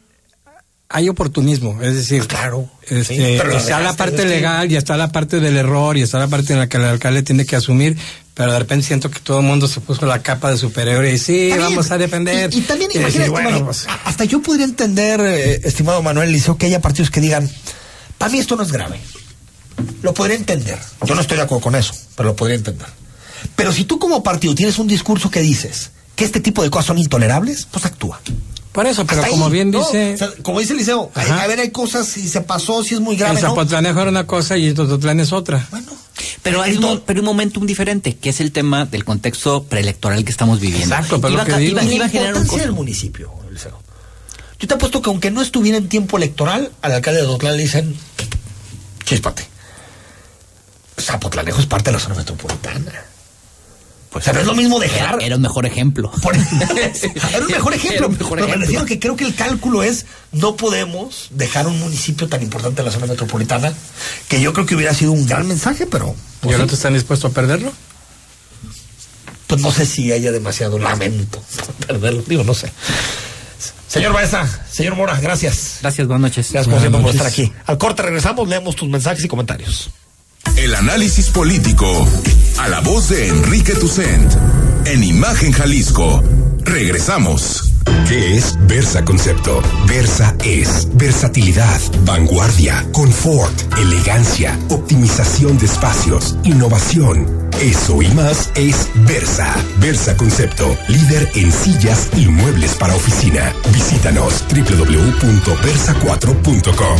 [0.91, 2.67] hay oportunismo, es decir, Claro.
[2.81, 3.21] este, sí,
[3.55, 6.59] está la parte legal y está la parte del error y está la parte en
[6.59, 7.95] la que el alcalde tiene que asumir,
[8.33, 11.17] pero de repente siento que todo el mundo se puso la capa de superhéroe y
[11.19, 12.51] sí, vamos a defender.
[12.51, 16.57] Y, y también, decir, imagínate, bueno, pues, hasta yo podría entender, eh, estimado Manuel Liceo,
[16.57, 17.47] que haya partidos que digan,
[18.17, 18.99] para mí esto no es grave.
[20.01, 20.79] Lo podría entender.
[21.05, 22.87] Yo no estoy de acuerdo con eso, pero lo podría entender.
[23.55, 26.87] Pero si tú como partido tienes un discurso que dices que este tipo de cosas
[26.87, 28.19] son intolerables, pues actúa.
[28.79, 29.79] Por eso, pero Hasta como ahí, bien ¿no?
[29.79, 32.81] dice, O sea, como dice el Liceo, hay- a ver, hay cosas, si se pasó,
[32.81, 33.49] si es muy el grave, ¿no?
[33.49, 35.67] Zapotlanejo era una cosa y el Tototlán es otra.
[35.69, 35.91] Bueno,
[36.43, 40.31] Pero hay un, pero un momentum diferente, que es el tema del contexto preelectoral que
[40.31, 40.95] estamos viviendo.
[40.95, 43.33] Exacto, pero Iba lo que a- digo- iba- iba a generar un importancia del municipio,
[43.51, 43.77] Liceo.
[44.59, 47.63] Yo te apuesto que aunque no estuviera en tiempo electoral, al alcalde de Dotlán le
[47.63, 47.93] dicen,
[49.03, 49.45] chispate.
[50.97, 52.93] Zapotlanejo es parte de la zona metropolitana.
[54.11, 55.15] Pues, o sea, no es lo mismo dejar.
[55.17, 56.09] Era, era un mejor ejemplo.
[56.23, 56.35] Por-
[57.33, 57.97] era un mejor ejemplo.
[57.97, 58.59] Era un mejor pero me ejemplo.
[58.65, 62.87] refiero que creo que el cálculo es no podemos dejar un municipio tan importante de
[62.87, 63.71] la zona metropolitana
[64.27, 66.69] que yo creo que hubiera sido un gran mensaje, pero ¿Y pues, ahora sí.
[66.69, 67.71] te están dispuestos a perderlo?
[69.47, 71.41] pues no sé si haya demasiado lamento
[71.87, 72.71] perderlo, digo, no sé.
[73.87, 75.77] Señor Baeza, señor Mora, gracias.
[75.81, 76.51] Gracias, buenas noches.
[76.51, 77.51] Gracias siempre por estar aquí.
[77.65, 79.89] Al corte regresamos, leemos tus mensajes y comentarios.
[80.57, 82.07] El análisis político
[82.57, 84.33] a la voz de Enrique Tucent
[84.85, 86.23] en Imagen Jalisco.
[86.63, 87.73] Regresamos.
[88.07, 89.61] ¿Qué es Versa Concepto?
[89.87, 97.49] Versa es versatilidad, vanguardia, confort, elegancia, optimización de espacios, innovación.
[97.61, 99.55] Eso y más es Versa.
[99.79, 103.53] Versa Concepto, líder en sillas y muebles para oficina.
[103.73, 106.99] Visítanos www.versa4.com.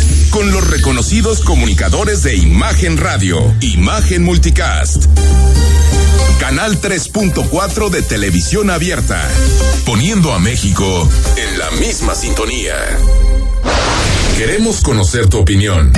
[0.31, 5.05] Con los reconocidos comunicadores de Imagen Radio, Imagen Multicast.
[6.39, 9.21] Canal 3.4 de televisión abierta,
[9.85, 12.75] poniendo a México en la misma sintonía.
[14.37, 15.91] Queremos conocer tu opinión.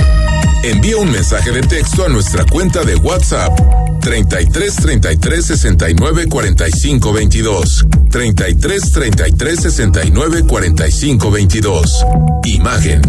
[0.64, 3.52] Envía un mensaje de texto a nuestra cuenta de WhatsApp
[4.00, 12.04] 33 33 69 45 22 33 33 69 45 22
[12.44, 13.02] Imagen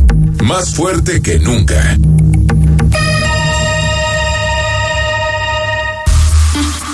[0.46, 1.98] más fuerte que nunca.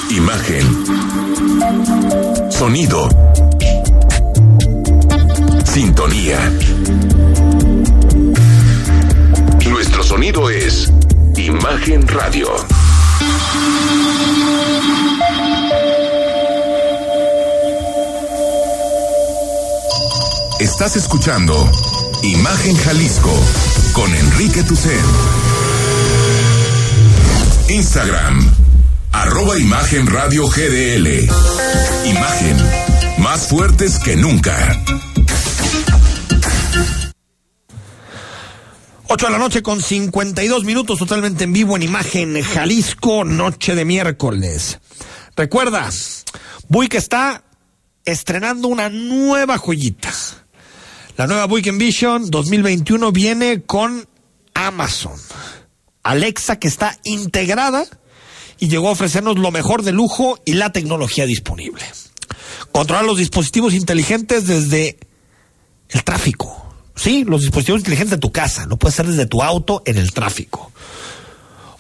[0.10, 0.86] Imagen.
[2.50, 3.10] Sonido.
[5.66, 6.40] Sintonía.
[10.04, 10.92] Sonido es
[11.36, 12.48] Imagen Radio.
[20.60, 21.54] Estás escuchando
[22.24, 23.32] Imagen Jalisco
[23.94, 24.92] con Enrique Tucen.
[27.70, 28.52] Instagram,
[29.12, 31.30] arroba Imagen Radio GDL.
[32.06, 32.58] Imagen,
[33.20, 34.82] más fuertes que nunca.
[39.14, 43.84] 8 de la noche con 52 minutos totalmente en vivo en imagen Jalisco, noche de
[43.84, 44.80] miércoles.
[45.36, 45.90] Recuerda,
[46.70, 47.44] Buick está
[48.06, 50.14] estrenando una nueva joyita.
[51.18, 54.08] La nueva Buick Envision 2021 viene con
[54.54, 55.20] Amazon.
[56.04, 57.84] Alexa que está integrada
[58.60, 61.84] y llegó a ofrecernos lo mejor de lujo y la tecnología disponible.
[62.72, 64.98] Controlar los dispositivos inteligentes desde
[65.90, 66.61] el tráfico.
[66.96, 68.66] Sí, los dispositivos inteligentes de tu casa.
[68.66, 70.72] Lo puedes hacer desde tu auto en el tráfico.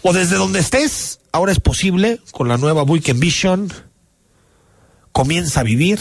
[0.01, 1.20] O desde donde estés.
[1.32, 3.72] Ahora es posible con la nueva Buick Envision.
[5.12, 5.99] Comienza a vivir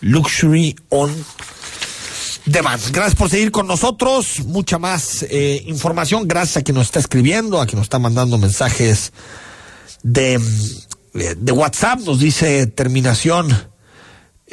[0.00, 1.12] Luxury on
[2.46, 2.82] Demand.
[2.92, 4.44] Gracias por seguir con nosotros.
[4.44, 6.28] Mucha más eh, información.
[6.28, 9.12] Gracias a quien nos está escribiendo, a quien nos está mandando mensajes
[10.02, 10.40] de,
[11.12, 12.00] de WhatsApp.
[12.00, 13.73] Nos dice terminación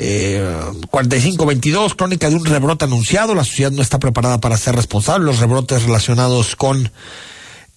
[0.04, 0.44] eh,
[0.90, 3.36] 4522, crónica de un rebrote anunciado.
[3.36, 5.26] La sociedad no está preparada para ser responsable.
[5.26, 6.92] Los rebrotes relacionados con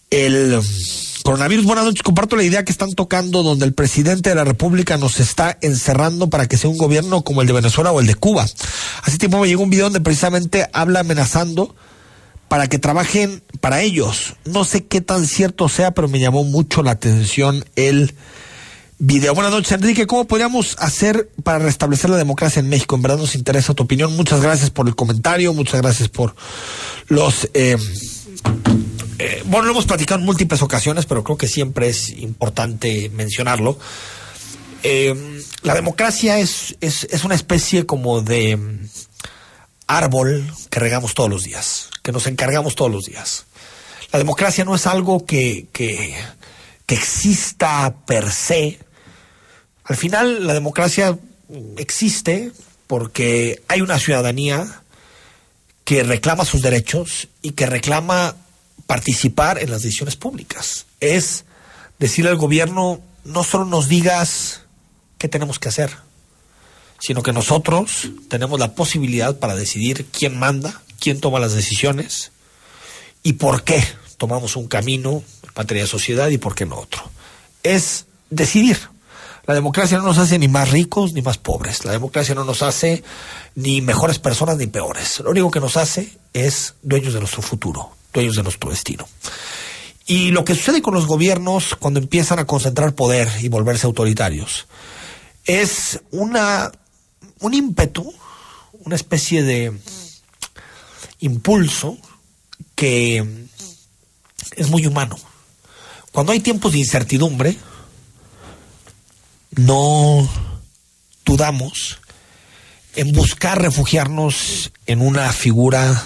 [0.08, 0.58] el
[1.22, 1.66] coronavirus.
[1.66, 2.02] Buenas noches.
[2.02, 6.30] Comparto la idea que están tocando donde el presidente de la República nos está encerrando
[6.30, 8.46] para que sea un gobierno como el de Venezuela o el de Cuba.
[9.02, 11.74] Hace tiempo me llegó un video donde precisamente habla amenazando
[12.48, 14.36] para que trabajen para ellos.
[14.46, 18.14] No sé qué tan cierto sea, pero me llamó mucho la atención el
[18.98, 19.34] video.
[19.34, 20.06] Buenas noches, Enrique.
[20.06, 22.96] ¿Cómo podríamos hacer para restablecer la democracia en México?
[22.96, 24.14] En verdad nos interesa tu opinión.
[24.16, 26.34] Muchas gracias por el comentario, muchas gracias por
[27.08, 27.48] los...
[27.54, 27.76] Eh,
[29.18, 33.78] eh, bueno, lo hemos platicado en múltiples ocasiones, pero creo que siempre es importante mencionarlo.
[34.82, 35.14] Eh,
[35.62, 38.58] la democracia es, es, es una especie como de
[39.86, 43.46] árbol que regamos todos los días, que nos encargamos todos los días.
[44.12, 46.14] La democracia no es algo que, que
[46.86, 48.78] que exista per se.
[49.84, 51.18] Al final la democracia
[51.76, 52.52] existe
[52.86, 54.82] porque hay una ciudadanía
[55.84, 58.36] que reclama sus derechos y que reclama
[58.86, 60.86] participar en las decisiones públicas.
[61.00, 61.44] Es
[61.98, 64.62] decirle al gobierno, no solo nos digas
[65.18, 65.96] qué tenemos que hacer,
[66.98, 72.32] sino que nosotros tenemos la posibilidad para decidir quién manda, quién toma las decisiones
[73.22, 73.82] y por qué
[74.16, 75.22] tomamos un camino
[75.56, 77.02] materia de sociedad y por qué no otro.
[77.62, 78.78] Es decidir.
[79.46, 81.84] La democracia no nos hace ni más ricos ni más pobres.
[81.84, 83.04] La democracia no nos hace
[83.54, 85.20] ni mejores personas ni peores.
[85.20, 89.06] Lo único que nos hace es dueños de nuestro futuro, dueños de nuestro destino.
[90.06, 94.66] Y lo que sucede con los gobiernos cuando empiezan a concentrar poder y volverse autoritarios
[95.44, 96.72] es una,
[97.40, 98.12] un ímpetu,
[98.84, 99.72] una especie de
[101.20, 101.98] impulso
[102.74, 103.46] que
[104.56, 105.16] es muy humano.
[106.14, 107.56] Cuando hay tiempos de incertidumbre,
[109.50, 110.30] no
[111.24, 111.98] dudamos
[112.94, 116.04] en buscar refugiarnos en una figura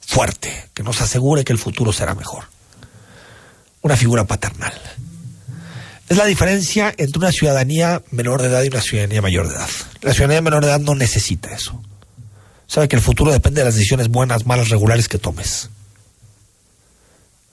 [0.00, 2.44] fuerte, que nos asegure que el futuro será mejor.
[3.80, 4.78] Una figura paternal.
[6.10, 9.70] Es la diferencia entre una ciudadanía menor de edad y una ciudadanía mayor de edad.
[10.02, 11.82] La ciudadanía menor de edad no necesita eso.
[12.66, 15.70] Sabe que el futuro depende de las decisiones buenas, malas, regulares que tomes.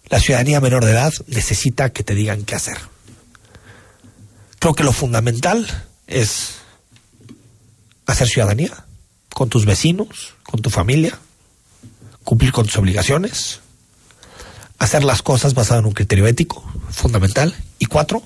[0.10, 2.78] La ciudadanía menor de edad necesita que te digan qué hacer.
[4.60, 5.68] Creo que lo fundamental
[6.08, 6.56] es
[8.06, 8.86] hacer ciudadanía
[9.34, 11.20] con tus vecinos, con tu familia,
[12.24, 13.60] cumplir con tus obligaciones,
[14.80, 17.56] hacer las cosas basado en un criterio ético fundamental.
[17.80, 18.24] Y cuatro,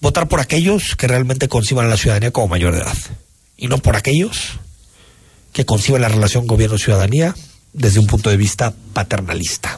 [0.00, 2.96] votar por aquellos que realmente conciban a la ciudadanía como mayor de edad
[3.56, 4.58] y no por aquellos
[5.52, 7.34] que conciben la relación gobierno-ciudadanía
[7.72, 9.76] desde un punto de vista paternalista.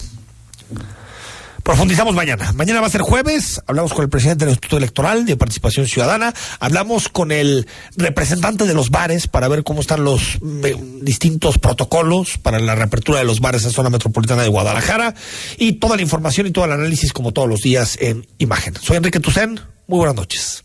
[1.64, 2.52] Profundizamos mañana.
[2.52, 3.62] Mañana va a ser jueves.
[3.66, 6.34] Hablamos con el presidente del Instituto Electoral de Participación Ciudadana.
[6.60, 7.66] Hablamos con el
[7.96, 13.18] representante de los bares para ver cómo están los eh, distintos protocolos para la reapertura
[13.18, 15.14] de los bares en zona metropolitana de Guadalajara.
[15.56, 18.74] Y toda la información y todo el análisis, como todos los días, en imagen.
[18.82, 19.58] Soy Enrique Tucen.
[19.86, 20.64] Muy buenas noches.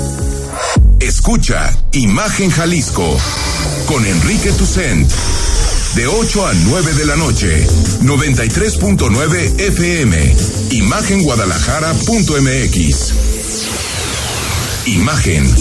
[1.01, 3.17] Escucha Imagen Jalisco
[3.87, 5.09] con Enrique Tucent.
[5.95, 7.65] De 8 a 9 de la noche,
[8.03, 10.35] 93.9 FM.
[10.69, 13.13] Imagenguadalajara.mx.
[14.85, 15.51] Imagen.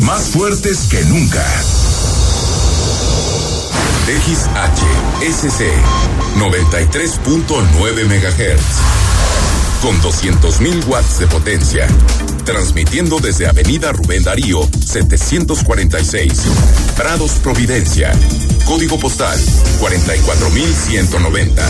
[0.00, 1.44] Más fuertes que nunca.
[4.06, 5.60] XHSC
[6.38, 8.62] 93.9 MHz.
[9.82, 11.86] Con 200.000 watts de potencia
[12.46, 16.32] transmitiendo desde Avenida Rubén Darío, 746,
[16.96, 18.12] Prados Providencia,
[18.64, 19.38] código postal
[19.80, 21.62] 44190,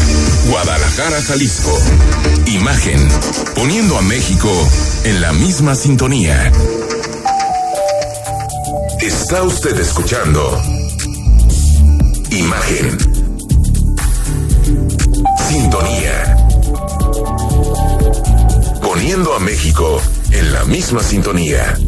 [0.51, 1.77] Guadalajara, Jalisco.
[2.47, 3.09] Imagen,
[3.55, 4.49] poniendo a México
[5.05, 6.53] en la misma sintonía.
[9.01, 10.63] Está usted escuchando
[12.31, 12.99] Imagen.
[15.49, 16.37] Sintonía.
[18.83, 20.01] Poniendo a México
[20.39, 21.79] en la misma sintonía.